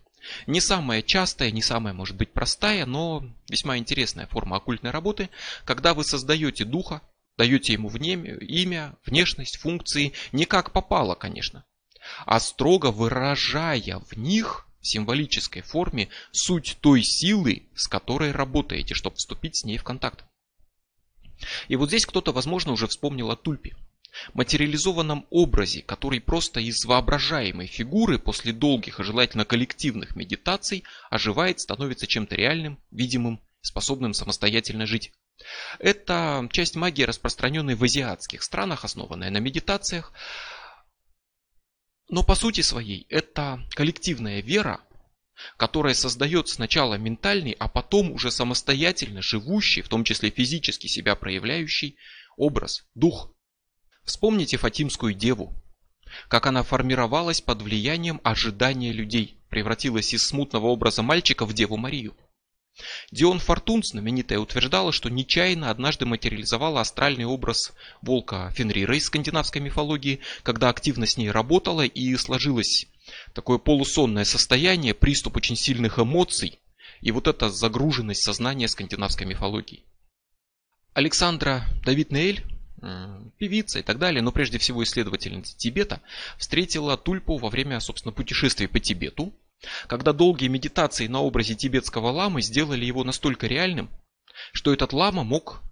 Не 0.46 0.60
самая 0.60 1.02
частая, 1.02 1.50
не 1.50 1.62
самая, 1.62 1.94
может 1.94 2.16
быть, 2.16 2.32
простая, 2.32 2.86
но 2.86 3.24
весьма 3.48 3.78
интересная 3.78 4.26
форма 4.26 4.56
оккультной 4.56 4.90
работы, 4.90 5.28
когда 5.64 5.94
вы 5.94 6.04
создаете 6.04 6.64
духа, 6.64 7.02
даете 7.36 7.74
ему 7.74 7.90
имя, 7.90 8.96
внешность, 9.04 9.58
функции, 9.58 10.12
не 10.32 10.46
как 10.46 10.72
попало, 10.72 11.14
конечно, 11.14 11.64
а 12.24 12.40
строго 12.40 12.90
выражая 12.90 13.98
в 13.98 14.16
них 14.16 14.65
символической 14.86 15.62
форме 15.62 16.08
суть 16.32 16.78
той 16.80 17.02
силы, 17.02 17.68
с 17.74 17.88
которой 17.88 18.32
работаете, 18.32 18.94
чтобы 18.94 19.16
вступить 19.16 19.56
с 19.56 19.64
ней 19.64 19.78
в 19.78 19.84
контакт. 19.84 20.24
И 21.68 21.76
вот 21.76 21.88
здесь 21.88 22.06
кто-то, 22.06 22.32
возможно, 22.32 22.72
уже 22.72 22.86
вспомнил 22.86 23.30
о 23.30 23.36
тульпе 23.36 23.76
материализованном 24.34 25.26
образе, 25.30 25.82
который 25.82 26.20
просто 26.20 26.60
из 26.60 26.84
воображаемой 26.84 27.66
фигуры 27.66 28.18
после 28.18 28.52
долгих 28.52 29.00
и 29.00 29.04
желательно 29.04 29.44
коллективных 29.44 30.16
медитаций 30.16 30.84
оживает, 31.10 31.60
становится 31.60 32.06
чем-то 32.06 32.34
реальным, 32.34 32.80
видимым, 32.90 33.40
способным 33.60 34.14
самостоятельно 34.14 34.86
жить. 34.86 35.12
Это 35.78 36.48
часть 36.50 36.76
магии, 36.76 37.02
распространенная 37.02 37.76
в 37.76 37.84
азиатских 37.84 38.42
странах, 38.42 38.84
основанная 38.84 39.30
на 39.30 39.38
медитациях. 39.38 40.12
Но 42.08 42.22
по 42.22 42.34
сути 42.34 42.60
своей 42.60 43.06
это 43.08 43.66
коллективная 43.70 44.40
вера, 44.40 44.80
которая 45.56 45.94
создает 45.94 46.48
сначала 46.48 46.94
ментальный, 46.94 47.52
а 47.58 47.68
потом 47.68 48.12
уже 48.12 48.30
самостоятельно 48.30 49.22
живущий, 49.22 49.82
в 49.82 49.88
том 49.88 50.04
числе 50.04 50.30
физически 50.30 50.86
себя 50.86 51.16
проявляющий 51.16 51.96
образ, 52.36 52.86
дух. 52.94 53.32
Вспомните 54.04 54.56
Фатимскую 54.56 55.14
деву, 55.14 55.52
как 56.28 56.46
она 56.46 56.62
формировалась 56.62 57.40
под 57.40 57.62
влиянием 57.62 58.20
ожидания 58.22 58.92
людей, 58.92 59.40
превратилась 59.48 60.14
из 60.14 60.24
смутного 60.26 60.66
образа 60.66 61.02
мальчика 61.02 61.44
в 61.44 61.52
Деву 61.52 61.76
Марию. 61.76 62.16
Дион 63.10 63.38
Фортун, 63.38 63.82
знаменитая, 63.82 64.38
утверждала, 64.38 64.92
что 64.92 65.08
нечаянно 65.08 65.70
однажды 65.70 66.06
материализовала 66.06 66.80
астральный 66.80 67.24
образ 67.24 67.72
волка 68.02 68.52
Фенрира 68.54 68.96
из 68.96 69.06
скандинавской 69.06 69.60
мифологии, 69.60 70.20
когда 70.42 70.68
активно 70.68 71.06
с 71.06 71.16
ней 71.16 71.30
работала 71.30 71.82
и 71.82 72.16
сложилось 72.16 72.86
такое 73.32 73.58
полусонное 73.58 74.24
состояние, 74.24 74.94
приступ 74.94 75.36
очень 75.36 75.56
сильных 75.56 75.98
эмоций 75.98 76.58
и 77.00 77.12
вот 77.12 77.28
эта 77.28 77.50
загруженность 77.50 78.22
сознания 78.22 78.68
скандинавской 78.68 79.26
мифологии. 79.26 79.84
Александра 80.92 81.64
Давид 81.84 82.10
Неэль 82.10 82.44
певица 83.38 83.78
и 83.78 83.82
так 83.82 83.98
далее, 83.98 84.22
но 84.22 84.32
прежде 84.32 84.58
всего 84.58 84.82
исследовательница 84.84 85.56
Тибета, 85.56 86.02
встретила 86.38 86.96
Тульпу 86.96 87.38
во 87.38 87.48
время, 87.48 87.80
собственно, 87.80 88.12
путешествия 88.12 88.68
по 88.68 88.80
Тибету, 88.80 89.32
когда 89.86 90.12
долгие 90.12 90.48
медитации 90.48 91.06
на 91.06 91.20
образе 91.22 91.54
тибетского 91.54 92.08
ламы 92.08 92.42
сделали 92.42 92.84
его 92.84 93.04
настолько 93.04 93.46
реальным, 93.46 93.90
что 94.52 94.72
этот 94.72 94.92
лама 94.92 95.24
мог 95.24 95.62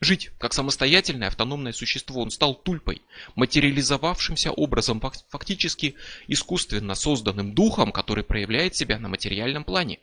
жить 0.00 0.30
как 0.38 0.54
самостоятельное 0.54 1.28
автономное 1.28 1.72
существо. 1.72 2.22
Он 2.22 2.30
стал 2.30 2.54
тульпой, 2.54 3.02
материализовавшимся 3.34 4.50
образом, 4.50 5.00
фактически 5.28 5.96
искусственно 6.26 6.94
созданным 6.94 7.54
духом, 7.54 7.92
который 7.92 8.24
проявляет 8.24 8.74
себя 8.76 8.98
на 8.98 9.08
материальном 9.08 9.64
плане. 9.64 10.00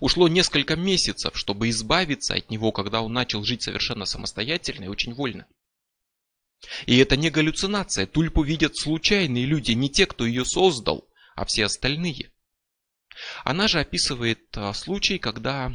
Ушло 0.00 0.28
несколько 0.28 0.76
месяцев, 0.76 1.36
чтобы 1.36 1.70
избавиться 1.70 2.34
от 2.34 2.50
него, 2.50 2.70
когда 2.70 3.00
он 3.00 3.12
начал 3.12 3.44
жить 3.44 3.62
совершенно 3.62 4.04
самостоятельно 4.04 4.84
и 4.84 4.88
очень 4.88 5.14
вольно. 5.14 5.46
И 6.86 6.96
это 6.98 7.16
не 7.16 7.30
галлюцинация. 7.30 8.06
Тульпу 8.06 8.42
видят 8.42 8.76
случайные 8.76 9.46
люди, 9.46 9.72
не 9.72 9.88
те, 9.88 10.06
кто 10.06 10.26
ее 10.26 10.44
создал, 10.44 11.08
а 11.34 11.44
все 11.44 11.64
остальные. 11.64 12.30
Она 13.44 13.68
же 13.68 13.80
описывает 13.80 14.44
а, 14.56 14.72
случай, 14.72 15.18
когда 15.18 15.72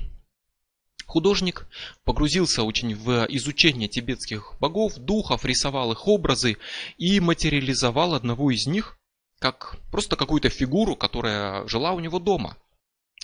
Художник 1.10 1.66
погрузился 2.04 2.62
очень 2.62 2.94
в 2.94 3.26
изучение 3.30 3.90
тибетских 3.90 4.54
богов, 4.60 4.96
духов, 4.98 5.44
рисовал 5.44 5.92
их 5.92 6.08
образы 6.08 6.58
и 7.00 7.20
материализовал 7.20 8.14
одного 8.14 8.52
из 8.52 8.68
них 8.68 9.00
как 9.40 9.78
просто 9.90 10.16
какую-то 10.16 10.50
фигуру, 10.50 10.96
которая 10.96 11.68
жила 11.68 11.94
у 11.94 12.00
него 12.00 12.20
дома. 12.20 12.58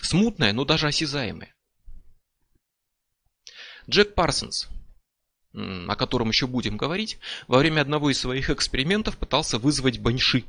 Смутная, 0.02 0.52
но 0.52 0.64
даже 0.64 0.88
осязаемая. 0.88 1.54
Джек 3.88 4.14
Парсонс, 4.14 4.66
о 5.52 5.94
котором 5.94 6.30
еще 6.30 6.48
будем 6.48 6.76
говорить, 6.76 7.18
во 7.46 7.58
время 7.58 7.82
одного 7.82 8.10
из 8.10 8.18
своих 8.18 8.50
экспериментов 8.50 9.16
пытался 9.16 9.58
вызвать 9.58 10.00
баньши. 10.00 10.44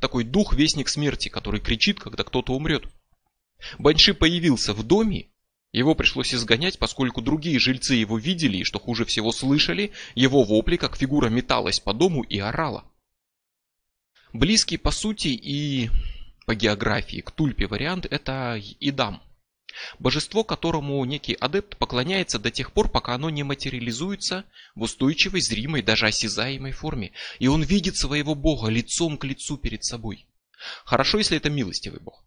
Такой 0.00 0.24
дух-вестник 0.24 0.88
смерти, 0.88 1.28
который 1.28 1.60
кричит, 1.60 2.00
когда 2.00 2.24
кто-то 2.24 2.54
умрет. 2.54 2.84
Баньши 3.78 4.14
появился 4.14 4.72
в 4.72 4.82
доме, 4.82 5.28
его 5.72 5.94
пришлось 5.94 6.34
изгонять, 6.34 6.78
поскольку 6.78 7.20
другие 7.20 7.58
жильцы 7.58 7.94
его 7.94 8.18
видели 8.18 8.58
и, 8.58 8.64
что 8.64 8.80
хуже 8.80 9.04
всего, 9.04 9.30
слышали 9.30 9.92
его 10.14 10.42
вопли, 10.42 10.76
как 10.76 10.96
фигура 10.96 11.28
металась 11.28 11.78
по 11.78 11.92
дому 11.92 12.22
и 12.22 12.38
орала. 12.38 12.84
Близкий 14.32 14.78
по 14.78 14.90
сути 14.90 15.28
и 15.28 15.90
по 16.46 16.54
географии 16.54 17.20
к 17.20 17.30
тульпе 17.30 17.66
вариант 17.66 18.06
это 18.10 18.60
Идам. 18.80 19.22
Божество, 19.98 20.44
которому 20.44 21.04
некий 21.04 21.34
адепт 21.34 21.76
поклоняется 21.76 22.38
до 22.38 22.50
тех 22.50 22.72
пор, 22.72 22.88
пока 22.88 23.14
оно 23.14 23.30
не 23.30 23.42
материализуется 23.42 24.44
в 24.74 24.82
устойчивой, 24.82 25.40
зримой, 25.40 25.82
даже 25.82 26.06
осязаемой 26.06 26.72
форме. 26.72 27.12
И 27.38 27.48
он 27.48 27.62
видит 27.62 27.96
своего 27.96 28.34
бога 28.34 28.68
лицом 28.68 29.18
к 29.18 29.24
лицу 29.24 29.56
перед 29.56 29.84
собой. 29.84 30.26
Хорошо, 30.84 31.18
если 31.18 31.36
это 31.36 31.50
милостивый 31.50 32.00
бог. 32.00 32.24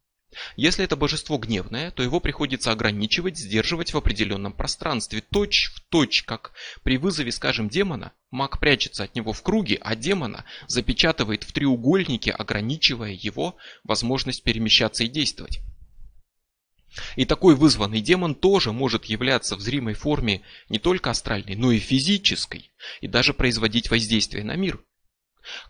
Если 0.56 0.84
это 0.84 0.96
божество 0.96 1.38
гневное, 1.38 1.92
то 1.92 2.04
его 2.04 2.20
приходится 2.20 2.72
ограничивать, 2.72 3.38
сдерживать 3.38 3.94
в 3.94 3.98
определенном 3.98 4.54
пространстве, 4.54 5.22
точь 5.22 5.72
в 5.76 5.82
точь, 5.90 6.24
как 6.24 6.54
при 6.84 6.98
вызове, 6.98 7.32
скажем, 7.32 7.70
демона, 7.70 8.14
маг 8.32 8.60
прячется 8.60 9.04
от 9.04 9.16
него 9.16 9.34
в 9.34 9.42
круге, 9.44 9.78
а 9.82 9.96
демона 9.96 10.46
запечатывает 10.68 11.44
в 11.44 11.52
треугольнике, 11.52 12.32
ограничивая 12.32 13.12
его 13.12 13.58
возможность 13.84 14.44
перемещаться 14.44 15.04
и 15.04 15.08
действовать. 15.08 15.62
И 17.16 17.26
такой 17.26 17.56
вызванный 17.56 18.02
демон 18.02 18.36
тоже 18.36 18.72
может 18.72 19.06
являться 19.06 19.56
в 19.56 19.62
зримой 19.62 19.94
форме 19.94 20.42
не 20.70 20.80
только 20.80 21.10
астральной, 21.10 21.56
но 21.56 21.72
и 21.72 21.80
физической, 21.80 22.72
и 23.02 23.08
даже 23.08 23.34
производить 23.34 23.90
воздействие 23.90 24.44
на 24.44 24.56
мир. 24.56 24.84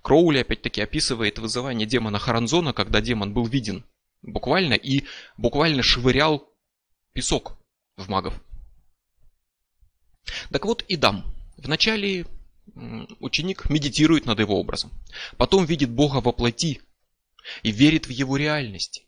Кроули 0.02 0.40
опять-таки 0.40 0.82
описывает 0.82 1.40
вызывание 1.40 1.88
демона 1.88 2.20
Харанзона, 2.20 2.74
когда 2.74 3.02
демон 3.02 3.34
был 3.34 3.46
виден 3.46 3.86
Буквально 4.24 4.76
и 4.76 5.04
буквально 5.38 5.84
швырял 5.84 6.50
песок 7.12 7.58
в 7.98 8.10
магов. 8.10 8.42
Так 10.50 10.66
вот 10.66 10.82
и 10.84 10.96
дам. 10.96 11.36
Вначале 11.58 12.26
ученик 13.20 13.70
медитирует 13.70 14.26
над 14.26 14.40
его 14.40 14.58
образом. 14.58 14.92
Потом 15.38 15.66
видит 15.66 15.92
Бога 15.92 16.22
во 16.22 16.32
плоти 16.32 16.82
и 17.64 17.72
верит 17.72 18.08
в 18.08 18.12
его 18.12 18.38
реальность. 18.38 19.04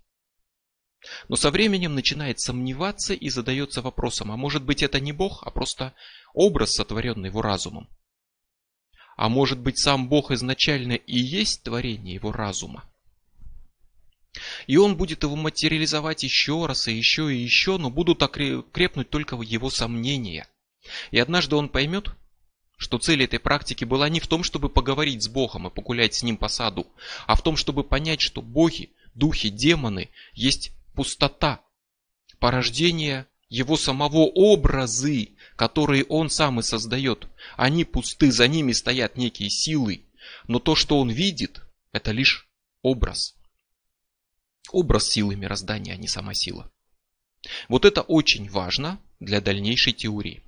Но 1.27 1.35
со 1.35 1.51
временем 1.51 1.95
начинает 1.95 2.39
сомневаться 2.39 3.13
и 3.13 3.29
задается 3.29 3.81
вопросом, 3.81 4.31
а 4.31 4.37
может 4.37 4.63
быть 4.63 4.83
это 4.83 4.99
не 4.99 5.11
Бог, 5.11 5.43
а 5.43 5.51
просто 5.51 5.93
образ, 6.33 6.73
сотворенный 6.73 7.29
его 7.29 7.41
разумом? 7.41 7.87
А 9.15 9.29
может 9.29 9.59
быть 9.59 9.79
сам 9.79 10.09
Бог 10.09 10.31
изначально 10.31 10.93
и 10.93 11.17
есть 11.17 11.63
творение 11.63 12.15
его 12.15 12.31
разума? 12.31 12.83
И 14.67 14.75
он 14.77 14.97
будет 14.97 15.23
его 15.23 15.35
материализовать 15.35 16.23
еще 16.23 16.65
раз 16.65 16.87
и 16.87 16.93
еще 16.93 17.33
и 17.33 17.37
еще, 17.37 17.77
но 17.77 17.89
будут 17.89 18.19
крепнуть 18.27 19.09
только 19.09 19.37
его 19.37 19.69
сомнения. 19.69 20.47
И 21.11 21.19
однажды 21.19 21.55
он 21.55 21.69
поймет, 21.69 22.09
что 22.77 22.97
цель 22.97 23.23
этой 23.23 23.39
практики 23.39 23.85
была 23.85 24.09
не 24.09 24.19
в 24.19 24.27
том, 24.27 24.43
чтобы 24.43 24.69
поговорить 24.69 25.23
с 25.23 25.29
Богом 25.29 25.67
и 25.67 25.73
погулять 25.73 26.15
с 26.15 26.23
ним 26.23 26.35
по 26.35 26.49
саду, 26.49 26.87
а 27.25 27.35
в 27.35 27.41
том, 27.41 27.55
чтобы 27.55 27.83
понять, 27.85 28.19
что 28.19 28.41
боги, 28.41 28.89
духи, 29.13 29.49
демоны 29.49 30.09
есть 30.33 30.71
пустота, 30.95 31.61
порождение 32.39 33.27
его 33.49 33.77
самого 33.77 34.25
образы, 34.25 35.35
которые 35.55 36.05
он 36.05 36.29
сам 36.29 36.59
и 36.59 36.63
создает. 36.63 37.27
Они 37.57 37.85
пусты, 37.85 38.31
за 38.31 38.47
ними 38.47 38.71
стоят 38.71 39.17
некие 39.17 39.49
силы, 39.49 40.05
но 40.47 40.59
то, 40.59 40.75
что 40.75 40.99
он 40.99 41.09
видит, 41.09 41.61
это 41.91 42.11
лишь 42.11 42.49
образ. 42.81 43.35
Образ 44.71 45.09
силы 45.09 45.35
мироздания, 45.35 45.93
а 45.93 45.97
не 45.97 46.07
сама 46.07 46.33
сила. 46.33 46.71
Вот 47.69 47.85
это 47.85 48.01
очень 48.01 48.49
важно 48.49 48.99
для 49.19 49.39
дальнейшей 49.39 49.93
теории. 49.93 50.41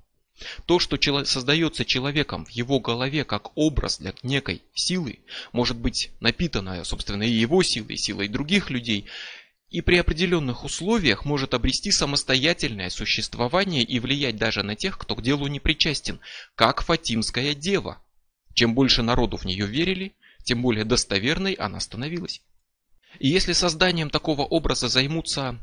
То, 0.65 0.77
что 0.77 0.97
создается 1.25 1.83
человеком 1.83 2.45
в 2.45 2.49
его 2.49 2.79
голове 2.79 3.23
как 3.25 3.57
образ 3.57 3.97
для 3.97 4.13
некой 4.21 4.61
силы, 4.73 5.19
может 5.51 5.77
быть 5.77 6.11
напитанная, 6.19 6.83
собственно, 6.83 7.23
и 7.23 7.31
его 7.31 7.63
силой, 7.63 7.97
силой 7.97 8.27
других 8.27 8.69
людей, 8.69 9.05
и 9.69 9.81
при 9.81 9.97
определенных 9.97 10.63
условиях 10.63 11.25
может 11.25 11.53
обрести 11.53 11.91
самостоятельное 11.91 12.89
существование 12.89 13.83
и 13.83 13.99
влиять 13.99 14.37
даже 14.37 14.63
на 14.63 14.75
тех, 14.75 14.97
кто 14.97 15.15
к 15.15 15.21
делу 15.21 15.47
не 15.47 15.59
причастен, 15.59 16.19
как 16.55 16.81
Фатимская 16.81 17.53
дева. 17.53 18.01
Чем 18.53 18.73
больше 18.73 19.03
народу 19.03 19.37
в 19.37 19.45
нее 19.45 19.67
верили, 19.67 20.13
тем 20.43 20.61
более 20.61 20.85
достоверной 20.85 21.53
она 21.53 21.79
становилась. 21.79 22.41
И 23.19 23.27
если 23.27 23.53
созданием 23.53 24.09
такого 24.09 24.43
образа 24.43 24.87
займутся 24.87 25.59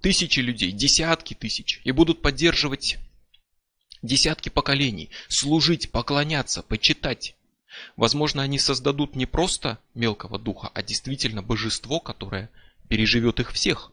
тысячи 0.00 0.40
людей, 0.40 0.70
десятки 0.70 1.34
тысяч, 1.34 1.80
и 1.84 1.90
будут 1.90 2.22
поддерживать 2.22 2.98
десятки 4.02 4.48
поколений, 4.48 5.10
служить, 5.28 5.90
поклоняться, 5.90 6.62
почитать, 6.62 7.34
возможно, 7.96 8.42
они 8.42 8.58
создадут 8.58 9.16
не 9.16 9.26
просто 9.26 9.78
мелкого 9.94 10.38
духа, 10.38 10.70
а 10.72 10.82
действительно 10.82 11.42
божество, 11.42 12.00
которое 12.00 12.50
переживет 12.90 13.40
их 13.40 13.52
всех 13.52 13.92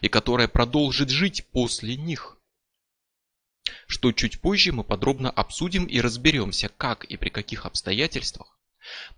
и 0.00 0.08
которое 0.08 0.48
продолжит 0.48 1.10
жить 1.10 1.46
после 1.52 1.96
них. 1.96 2.38
Что 3.86 4.12
чуть 4.12 4.40
позже 4.40 4.72
мы 4.72 4.84
подробно 4.84 5.30
обсудим 5.30 5.84
и 5.84 6.00
разберемся, 6.00 6.68
как 6.68 7.04
и 7.04 7.16
при 7.16 7.28
каких 7.28 7.66
обстоятельствах 7.66 8.56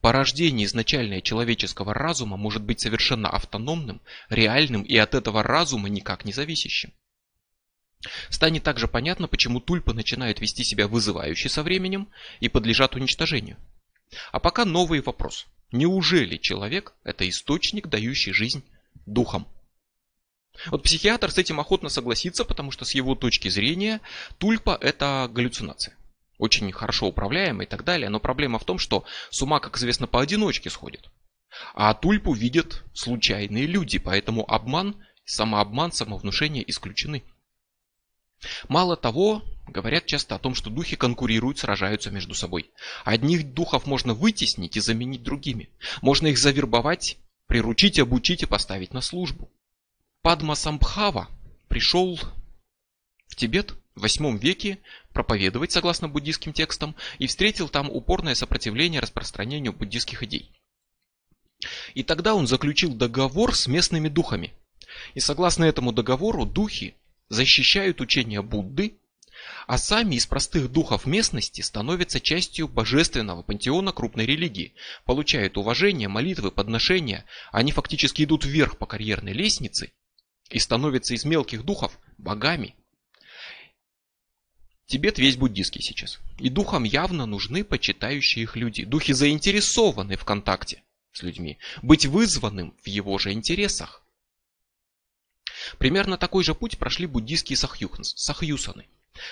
Порождение 0.01 0.67
изначальное 0.67 1.21
человеческого 1.21 1.93
разума 1.93 2.39
может 2.39 2.63
быть 2.63 2.81
совершенно 2.81 3.29
автономным, 3.29 4.01
реальным 4.31 4.83
и 4.83 4.97
от 4.97 5.15
этого 5.15 5.43
разума 5.43 5.91
никак 5.91 6.25
не 6.25 6.33
зависящим. 6.33 6.95
Станет 8.31 8.63
также 8.63 8.89
понятно, 8.89 9.29
почему 9.29 9.61
тульпы 9.61 9.93
начинают 9.93 10.41
вести 10.41 10.65
себя 10.65 10.89
вызывающе 10.89 11.51
со 11.51 11.63
временем 11.63 12.09
и 12.41 12.49
подлежат 12.49 12.95
уничтожению. 12.95 13.59
А 14.33 14.41
пока 14.41 14.65
новый 14.65 15.03
вопрос. 15.03 15.47
Неужели 15.71 16.39
человек– 16.39 16.95
это 17.05 17.29
источник, 17.29 17.89
дающий 17.89 18.33
жизнь 18.33 18.65
духам? 19.13 19.47
Вот 20.67 20.83
психиатр 20.83 21.31
с 21.31 21.39
этим 21.39 21.61
охотно 21.61 21.89
согласится, 21.89 22.45
потому 22.45 22.71
что 22.71 22.85
с 22.85 22.93
его 22.93 23.15
точки 23.15 23.49
зрения 23.49 24.01
тульпа– 24.39 24.77
это 24.81 25.29
галлюцинация 25.33 25.99
очень 26.39 26.71
хорошо 26.73 27.09
управляемый 27.09 27.67
и 27.67 27.69
так 27.69 27.85
далее. 27.85 28.09
Но 28.09 28.21
проблема 28.21 28.59
в 28.59 28.65
том, 28.65 28.79
что 28.79 29.05
с 29.31 29.43
ума, 29.43 29.61
как 29.61 29.77
известно, 29.77 30.07
поодиночке 30.07 30.71
сходит. 30.71 31.11
А 31.75 31.93
тульпу 31.95 32.33
видят 32.33 32.85
случайные 32.95 33.67
люди, 33.67 33.99
поэтому 33.99 34.49
обман, 34.51 34.97
самообман, 35.25 35.93
самовнушение 35.93 36.69
исключены. 36.71 37.25
Мало 38.69 38.97
того, 38.97 39.43
говорят 39.67 40.07
часто 40.07 40.37
о 40.37 40.39
том, 40.39 40.55
что 40.55 40.71
духи 40.71 40.95
конкурируют, 40.95 41.59
сражаются 41.59 42.11
между 42.11 42.35
собой. 42.35 42.71
Одних 43.05 43.53
духов 43.53 43.87
можно 43.87 44.15
вытеснить 44.15 44.77
и 44.77 44.81
заменить 44.81 45.25
другими. 45.25 45.71
Можно 46.03 46.29
их 46.29 46.39
завербовать, 46.39 47.19
приручить, 47.49 47.99
обучить 47.99 48.45
и 48.45 48.47
поставить 48.47 48.95
на 48.95 49.01
службу. 49.01 49.51
Падма 50.23 50.55
Самбхава 50.55 51.29
пришел 51.69 52.17
в 53.27 53.35
Тибет 53.35 53.73
в 53.95 54.03
восьмом 54.03 54.37
веке 54.37 54.79
проповедовать 55.13 55.73
согласно 55.73 56.09
буддийским 56.09 56.53
текстам 56.53 56.95
и 57.19 57.27
встретил 57.27 57.69
там 57.69 57.91
упорное 57.91 58.35
сопротивление 58.35 59.01
распространению 59.01 59.73
буддийских 59.73 60.23
идей. 60.23 60.53
И 61.95 62.05
тогда 62.05 62.35
он 62.35 62.47
заключил 62.47 62.95
договор 62.95 63.57
с 63.57 63.67
местными 63.67 64.09
духами. 64.09 64.53
И 65.15 65.21
согласно 65.21 65.65
этому 65.65 65.93
договору 65.93 66.47
духи 66.47 66.95
защищают 67.29 68.01
учение 68.01 68.43
Будды, 68.43 68.95
а 69.69 69.77
сами 69.77 70.15
из 70.15 70.27
простых 70.27 70.73
духов 70.73 71.05
местности 71.05 71.61
становятся 71.61 72.21
частью 72.21 72.69
божественного 72.69 73.43
пантеона 73.43 73.93
крупной 73.93 74.25
религии, 74.25 74.73
получают 75.05 75.59
уважение, 75.59 76.09
молитвы, 76.09 76.51
подношения, 76.51 77.27
они 77.53 77.71
фактически 77.71 78.25
идут 78.25 78.47
вверх 78.47 78.79
по 78.79 78.87
карьерной 78.87 79.35
лестнице 79.35 79.93
и 80.49 80.59
становятся 80.59 81.13
из 81.13 81.27
мелких 81.27 81.67
духов 81.67 81.99
богами. 82.17 82.77
Тибет 84.87 85.19
весь 85.19 85.37
буддийский 85.37 85.83
сейчас. 85.83 86.19
И 86.39 86.49
духам 86.49 86.85
явно 86.85 87.27
нужны 87.27 87.63
почитающие 87.63 88.45
их 88.45 88.57
люди. 88.57 88.87
Духи 88.87 89.13
заинтересованы 89.13 90.17
в 90.17 90.25
контакте 90.25 90.83
с 91.13 91.23
людьми. 91.23 91.59
Быть 91.83 92.07
вызванным 92.07 92.75
в 92.83 92.89
его 92.89 93.19
же 93.19 93.33
интересах. 93.33 94.03
Примерно 95.77 96.17
такой 96.17 96.43
же 96.43 96.55
путь 96.55 96.79
прошли 96.79 97.05
буддийские 97.05 97.59
сахьюсаны. 97.59 98.87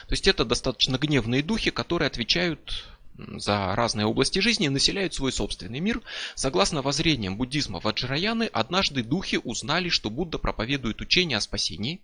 То 0.09 0.13
есть 0.13 0.29
это 0.29 0.45
достаточно 0.45 0.99
гневные 0.99 1.43
духи, 1.43 1.71
которые 1.71 2.07
отвечают 2.07 2.85
за 3.19 3.75
разные 3.75 4.07
области 4.07 4.41
жизни 4.41 4.69
населяют 4.69 5.15
свой 5.15 5.33
собственный 5.33 5.81
мир. 5.81 6.03
Согласно 6.35 6.83
воззрениям 6.83 7.37
буддизма 7.37 7.81
Ваджраяны, 7.81 8.45
однажды 8.45 9.03
духи 9.03 9.41
узнали, 9.43 9.89
что 9.89 10.11
Будда 10.11 10.39
проповедует 10.39 11.01
учение 11.01 11.39
о 11.39 11.41
спасении, 11.41 12.03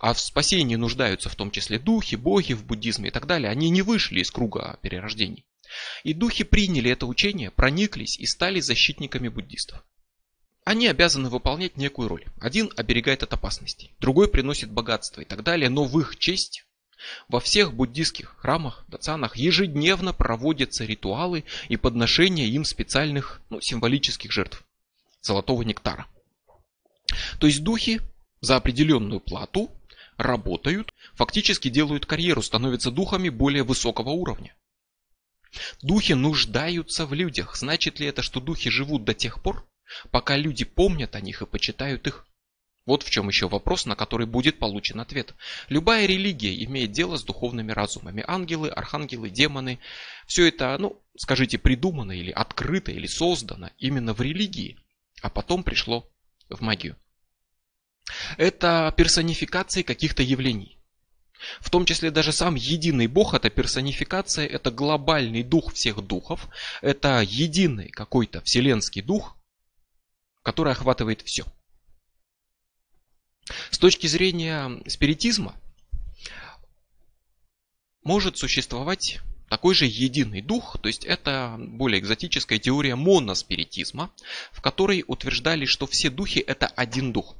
а 0.00 0.12
в 0.12 0.20
спасении 0.20 0.76
нуждаются 0.76 1.28
в 1.28 1.34
том 1.34 1.50
числе 1.50 1.78
духи, 1.78 2.16
боги 2.16 2.52
в 2.52 2.64
буддизме 2.64 3.08
и 3.08 3.12
так 3.12 3.26
далее. 3.26 3.50
Они 3.50 3.70
не 3.70 3.82
вышли 3.82 4.20
из 4.20 4.30
круга 4.30 4.78
перерождений. 4.82 5.46
И 6.04 6.14
духи 6.14 6.44
приняли 6.44 6.90
это 6.90 7.06
учение, 7.06 7.50
прониклись 7.50 8.18
и 8.18 8.26
стали 8.26 8.60
защитниками 8.60 9.28
буддистов. 9.28 9.82
Они 10.64 10.86
обязаны 10.86 11.30
выполнять 11.30 11.76
некую 11.76 12.08
роль. 12.08 12.26
Один 12.40 12.70
оберегает 12.76 13.22
от 13.22 13.32
опасностей, 13.32 13.94
другой 14.00 14.28
приносит 14.28 14.70
богатство 14.70 15.22
и 15.22 15.24
так 15.24 15.42
далее, 15.42 15.70
но 15.70 15.84
в 15.84 15.98
их 15.98 16.18
честь 16.18 16.64
во 17.28 17.40
всех 17.40 17.74
буддийских 17.74 18.36
храмах, 18.38 18.84
дацанах 18.88 19.36
ежедневно 19.36 20.12
проводятся 20.12 20.84
ритуалы 20.84 21.44
и 21.68 21.76
подношения 21.76 22.46
им 22.46 22.64
специальных 22.64 23.40
ну, 23.50 23.60
символических 23.60 24.32
жертв 24.32 24.64
золотого 25.20 25.62
нектара. 25.62 26.06
То 27.38 27.46
есть 27.46 27.62
духи 27.62 28.00
за 28.40 28.56
определенную 28.56 29.20
плату 29.20 29.70
работают, 30.16 30.92
фактически 31.14 31.68
делают 31.68 32.06
карьеру, 32.06 32.42
становятся 32.42 32.90
духами 32.90 33.28
более 33.28 33.62
высокого 33.62 34.10
уровня. 34.10 34.54
Духи 35.82 36.12
нуждаются 36.12 37.06
в 37.06 37.14
людях. 37.14 37.56
Значит 37.56 38.00
ли 38.00 38.06
это, 38.06 38.22
что 38.22 38.40
духи 38.40 38.70
живут 38.70 39.04
до 39.04 39.14
тех 39.14 39.42
пор, 39.42 39.66
пока 40.10 40.36
люди 40.36 40.64
помнят 40.64 41.14
о 41.16 41.20
них 41.20 41.40
и 41.42 41.46
почитают 41.46 42.06
их? 42.06 42.26
Вот 42.88 43.02
в 43.02 43.10
чем 43.10 43.28
еще 43.28 43.48
вопрос, 43.48 43.84
на 43.84 43.96
который 43.96 44.26
будет 44.26 44.58
получен 44.58 44.98
ответ. 44.98 45.34
Любая 45.68 46.06
религия 46.06 46.64
имеет 46.64 46.90
дело 46.90 47.18
с 47.18 47.22
духовными 47.22 47.70
разумами. 47.70 48.24
Ангелы, 48.26 48.70
архангелы, 48.70 49.28
демоны. 49.28 49.78
Все 50.26 50.48
это, 50.48 50.74
ну, 50.78 50.98
скажите, 51.14 51.58
придумано 51.58 52.12
или 52.12 52.30
открыто, 52.30 52.90
или 52.90 53.06
создано 53.06 53.68
именно 53.76 54.14
в 54.14 54.22
религии, 54.22 54.78
а 55.20 55.28
потом 55.28 55.64
пришло 55.64 56.10
в 56.48 56.62
магию. 56.62 56.96
Это 58.38 58.94
персонификации 58.96 59.82
каких-то 59.82 60.22
явлений. 60.22 60.78
В 61.60 61.68
том 61.68 61.84
числе 61.84 62.10
даже 62.10 62.32
сам 62.32 62.54
единый 62.54 63.06
Бог, 63.06 63.34
это 63.34 63.50
персонификация, 63.50 64.46
это 64.46 64.70
глобальный 64.70 65.42
дух 65.42 65.74
всех 65.74 66.00
духов, 66.00 66.48
это 66.80 67.20
единый 67.20 67.90
какой-то 67.90 68.40
вселенский 68.40 69.02
дух, 69.02 69.36
который 70.42 70.72
охватывает 70.72 71.20
все. 71.20 71.44
С 73.70 73.78
точки 73.78 74.06
зрения 74.06 74.82
спиритизма, 74.86 75.54
может 78.02 78.38
существовать 78.38 79.20
такой 79.48 79.74
же 79.74 79.86
единый 79.86 80.42
дух, 80.42 80.78
то 80.80 80.88
есть 80.88 81.04
это 81.04 81.56
более 81.58 82.00
экзотическая 82.00 82.58
теория 82.58 82.94
моноспиритизма, 82.96 84.12
в 84.52 84.60
которой 84.60 85.04
утверждали, 85.06 85.64
что 85.64 85.86
все 85.86 86.10
духи 86.10 86.38
это 86.38 86.66
один 86.66 87.12
дух. 87.12 87.36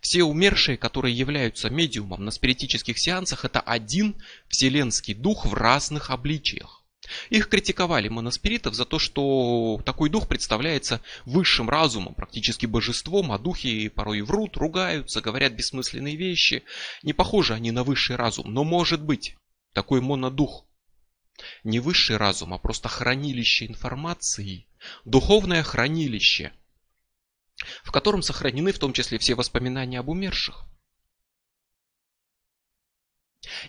Все 0.00 0.22
умершие, 0.24 0.76
которые 0.76 1.16
являются 1.16 1.70
медиумом 1.70 2.24
на 2.24 2.30
спиритических 2.30 2.98
сеансах, 2.98 3.44
это 3.44 3.60
один 3.60 4.22
вселенский 4.48 5.14
дух 5.14 5.46
в 5.46 5.54
разных 5.54 6.10
обличиях. 6.10 6.81
Их 7.30 7.48
критиковали 7.48 8.08
моноспиритов 8.08 8.74
за 8.74 8.84
то, 8.84 8.98
что 8.98 9.80
такой 9.84 10.08
дух 10.08 10.28
представляется 10.28 11.02
высшим 11.24 11.68
разумом, 11.68 12.14
практически 12.14 12.66
божеством, 12.66 13.32
а 13.32 13.38
духи 13.38 13.88
порой 13.88 14.22
врут, 14.22 14.56
ругаются, 14.56 15.20
говорят 15.20 15.52
бессмысленные 15.52 16.16
вещи. 16.16 16.62
Не 17.02 17.12
похожи 17.12 17.54
они 17.54 17.72
на 17.72 17.82
высший 17.82 18.16
разум, 18.16 18.52
но 18.52 18.62
может 18.62 19.02
быть 19.02 19.36
такой 19.72 20.00
монодух. 20.00 20.66
Не 21.64 21.80
высший 21.80 22.18
разум, 22.18 22.54
а 22.54 22.58
просто 22.58 22.88
хранилище 22.88 23.66
информации, 23.66 24.68
духовное 25.04 25.64
хранилище, 25.64 26.52
в 27.82 27.90
котором 27.90 28.22
сохранены 28.22 28.70
в 28.70 28.78
том 28.78 28.92
числе 28.92 29.18
все 29.18 29.34
воспоминания 29.34 29.98
об 29.98 30.08
умерших. 30.08 30.66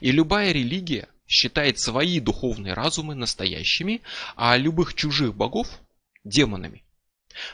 И 0.02 0.12
любая 0.12 0.52
религия 0.52 1.10
считает 1.34 1.80
свои 1.80 2.20
духовные 2.20 2.74
разумы 2.74 3.16
настоящими, 3.16 4.02
а 4.36 4.56
любых 4.56 4.94
чужих 4.94 5.36
богов– 5.36 5.68
демонами. 6.24 6.84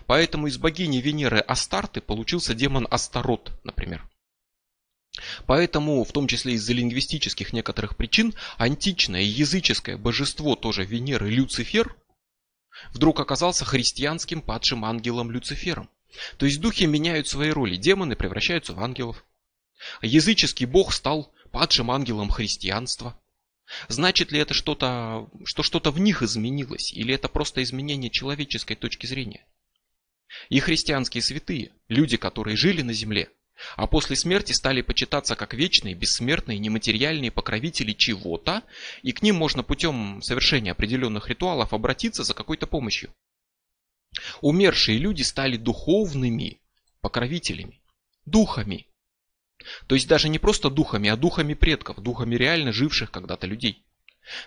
Поэтому 0.06 0.48
из 0.48 0.58
богини 0.58 0.98
Венеры 0.98 1.40
Астарты 1.40 2.02
получился 2.02 2.54
демон 2.54 2.88
Астарот, 2.92 3.52
например. 3.64 4.08
Поэтому, 5.46 6.04
в 6.04 6.12
том 6.12 6.28
числе 6.28 6.54
из-за 6.54 6.74
лингвистических 6.74 7.54
некоторых 7.54 7.96
причин, 7.96 8.34
античное 8.58 9.22
языческое 9.22 9.98
божество 9.98 10.56
тоже 10.56 10.84
Венеры 10.84 11.30
Люцифер 11.30 11.96
вдруг 12.92 13.20
оказался 13.20 13.66
христианским 13.66 14.42
падшим 14.42 14.86
ангелом 14.86 15.32
Люцифером. 15.32 15.90
То 16.38 16.46
есть 16.46 16.60
духи 16.60 16.86
меняют 16.86 17.28
свои 17.28 17.50
роли, 17.50 17.76
демоны 17.76 18.16
превращаются 18.16 18.74
в 18.74 18.80
ангелов. 18.80 19.26
Языческий 20.02 20.66
бог 20.66 20.94
стал 20.94 21.32
падшим 21.52 21.92
ангелом 21.92 22.30
христианства. 22.30 23.20
Значит 23.88 24.32
ли 24.32 24.40
это 24.40 24.54
что-то, 24.54 25.30
что 25.46 25.64
что-то 25.64 25.92
в 25.92 26.00
них 26.00 26.22
изменилось, 26.24 26.92
или 26.94 27.14
это 27.14 27.28
просто 27.28 27.62
изменение 27.64 28.10
человеческой 28.10 28.76
точки 28.76 29.06
зрения? 29.06 29.46
И 30.50 30.60
христианские 30.60 31.22
святые, 31.22 31.74
люди, 31.88 32.18
которые 32.18 32.56
жили 32.56 32.82
на 32.82 32.94
земле, 32.94 33.30
а 33.76 33.88
после 33.88 34.16
смерти 34.16 34.54
стали 34.54 34.82
почитаться 34.82 35.36
как 35.36 35.54
вечные, 35.54 35.96
бессмертные, 35.96 36.60
нематериальные 36.60 37.32
покровители 37.32 37.94
чего-то, 37.94 38.64
и 39.02 39.12
к 39.12 39.22
ним 39.22 39.36
можно 39.36 39.64
путем 39.64 40.22
совершения 40.22 40.72
определенных 40.72 41.28
ритуалов 41.30 41.74
обратиться 41.74 42.24
за 42.24 42.34
какой-то 42.34 42.68
помощью. 42.68 43.14
Умершие 44.42 44.98
люди 44.98 45.22
стали 45.22 45.58
духовными 45.58 46.62
покровителями, 47.02 47.82
духами, 48.26 48.88
то 49.88 49.96
есть 49.96 50.08
даже 50.08 50.30
не 50.30 50.40
просто 50.40 50.70
духами, 50.70 51.10
а 51.10 51.16
духами 51.16 51.54
предков, 51.54 52.02
духами 52.02 52.36
реально 52.36 52.72
живших 52.72 53.12
когда-то 53.12 53.48
людей. 53.48 53.84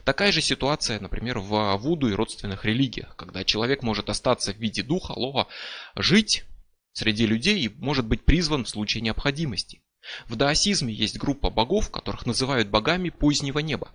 Такая 0.05 0.33
же 0.33 0.41
ситуация, 0.41 1.01
например, 1.01 1.39
в 1.39 1.77
Вуду 1.77 2.09
и 2.09 2.15
родственных 2.15 2.65
религиях, 2.65 3.17
когда 3.17 3.45
человек 3.45 3.83
может 3.83 4.11
остаться 4.11 4.53
в 4.53 4.59
виде 4.59 4.83
духа, 4.83 5.13
лоха, 5.13 5.49
жить 5.97 6.45
среди 6.93 7.27
людей 7.27 7.61
и 7.61 7.69
может 7.69 8.07
быть 8.07 8.25
призван 8.25 8.65
в 8.65 8.69
случае 8.69 9.03
необходимости. 9.03 9.83
В 10.27 10.37
даосизме 10.37 10.93
есть 10.93 11.19
группа 11.19 11.51
богов, 11.51 11.91
которых 11.91 12.27
называют 12.27 12.69
богами 12.69 13.11
позднего 13.11 13.61
неба. 13.61 13.93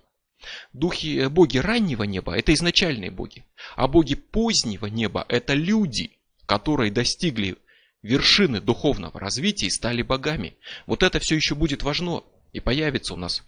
Духи, 0.71 1.17
э, 1.17 1.29
боги 1.29 1.57
раннего 1.57 2.03
неба– 2.03 2.37
это 2.37 2.53
изначальные 2.53 3.11
боги, 3.11 3.45
а 3.75 3.87
боги 3.87 4.15
позднего 4.15 4.85
неба– 4.85 5.25
это 5.29 5.53
люди, 5.53 6.11
которые 6.45 6.91
достигли 6.91 7.57
вершины 8.01 8.61
духовного 8.61 9.19
развития 9.19 9.67
и 9.67 9.71
стали 9.71 10.01
богами. 10.01 10.57
Вот 10.85 11.03
это 11.03 11.19
все 11.19 11.35
еще 11.35 11.55
будет 11.55 11.83
важно 11.83 12.23
и 12.53 12.59
появится 12.59 13.13
у 13.13 13.17
нас 13.17 13.43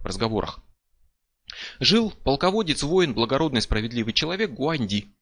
в 0.00 0.06
разговорах. 0.06 0.60
Жил 1.80 2.10
полководец, 2.10 2.82
воин, 2.82 3.14
благородный, 3.14 3.62
справедливый 3.62 4.12
человек 4.12 4.52
Гуанди. 4.52 5.14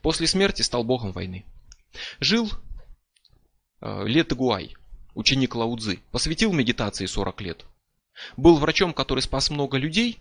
После 0.00 0.26
смерти 0.26 0.62
стал 0.62 0.84
богом 0.84 1.12
войны. 1.12 1.44
Жил 2.20 2.50
э, 3.80 4.06
Лет 4.06 4.32
Гуай, 4.34 4.74
ученик 5.14 5.54
Лаудзы, 5.54 6.00
посвятил 6.10 6.52
медитации 6.52 7.06
40 7.06 7.40
лет. 7.42 7.64
Был 8.36 8.56
врачом, 8.56 8.92
который 8.92 9.20
спас 9.20 9.50
много 9.50 9.76
людей, 9.76 10.18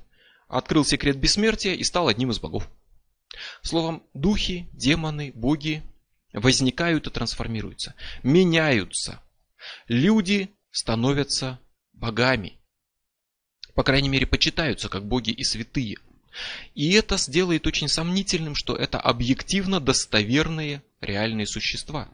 открыл 0.47 0.85
секрет 0.85 1.17
бессмертия 1.17 1.73
и 1.73 1.83
стал 1.83 2.07
одним 2.07 2.31
из 2.31 2.39
богов. 2.39 2.69
Словом, 3.61 4.03
духи, 4.13 4.67
демоны, 4.73 5.31
боги 5.33 5.83
возникают 6.39 7.07
и 7.07 7.09
трансформируются, 7.09 7.95
меняются. 8.23 9.21
Люди 9.87 10.49
становятся 10.71 11.59
богами. 11.93 12.59
По 13.73 13.83
крайней 13.83 14.09
мере, 14.09 14.25
почитаются 14.25 14.89
как 14.89 15.05
боги 15.07 15.31
и 15.31 15.43
святые. 15.43 15.97
И 16.75 16.91
это 16.93 17.17
сделает 17.17 17.65
очень 17.65 17.87
сомнительным, 17.87 18.55
что 18.55 18.75
это 18.75 18.99
объективно 18.99 19.79
достоверные 19.79 20.83
реальные 21.01 21.47
существа. 21.47 22.09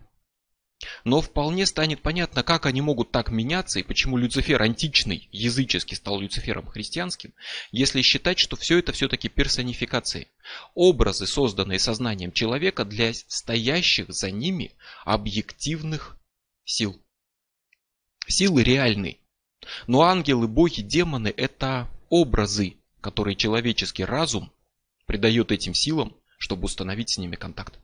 Но 1.04 1.22
вполне 1.22 1.66
станет 1.66 2.02
понятно, 2.02 2.44
как 2.44 2.66
они 2.66 2.82
могут 2.82 3.12
так 3.12 3.32
меняться 3.32 3.80
и 3.80 3.84
почему 3.84 4.18
Люцифер 4.18 4.62
античный, 4.62 5.28
языческий, 5.32 5.96
стал 5.96 6.20
Люцифером 6.20 6.68
христианским, 6.68 7.34
если 7.72 8.02
считать, 8.02 8.40
что 8.40 8.56
все 8.56 8.80
это 8.80 8.92
все-таки 8.92 9.30
персонификации. 9.30 10.28
Образы, 10.74 11.28
созданные 11.28 11.80
сознанием 11.80 12.32
человека 12.32 12.86
для 12.86 13.14
стоящих 13.14 14.10
за 14.10 14.32
ними 14.32 14.72
объективных 15.06 16.18
сил. 16.66 17.00
Силы 18.28 18.64
реальные. 18.64 19.18
Но 19.88 20.02
ангелы, 20.02 20.48
боги, 20.48 20.82
демоны– 20.82 21.34
это 21.38 21.90
образы, 22.10 22.78
которые 23.02 23.36
человеческий 23.36 24.06
разум 24.06 24.52
придает 25.06 25.52
этим 25.52 25.74
силам, 25.74 26.16
чтобы 26.38 26.66
установить 26.66 27.12
с 27.12 27.18
ними 27.18 27.36
контакт. 27.36 27.80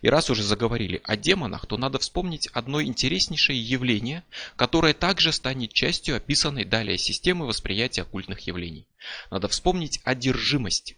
И 0.00 0.08
раз 0.08 0.30
уже 0.30 0.42
заговорили 0.42 1.00
о 1.04 1.16
демонах, 1.16 1.66
то 1.66 1.76
надо 1.76 1.98
вспомнить 1.98 2.48
одно 2.48 2.82
интереснейшее 2.82 3.60
явление, 3.60 4.24
которое 4.56 4.94
также 4.94 5.32
станет 5.32 5.72
частью 5.72 6.16
описанной 6.16 6.64
далее 6.64 6.98
системы 6.98 7.46
восприятия 7.46 8.02
оккультных 8.02 8.40
явлений. 8.40 8.86
Надо 9.30 9.48
вспомнить 9.48 10.00
одержимость. 10.04 10.96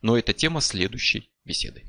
Но 0.00 0.16
это 0.18 0.32
тема 0.32 0.60
следующей 0.60 1.28
беседы. 1.44 1.84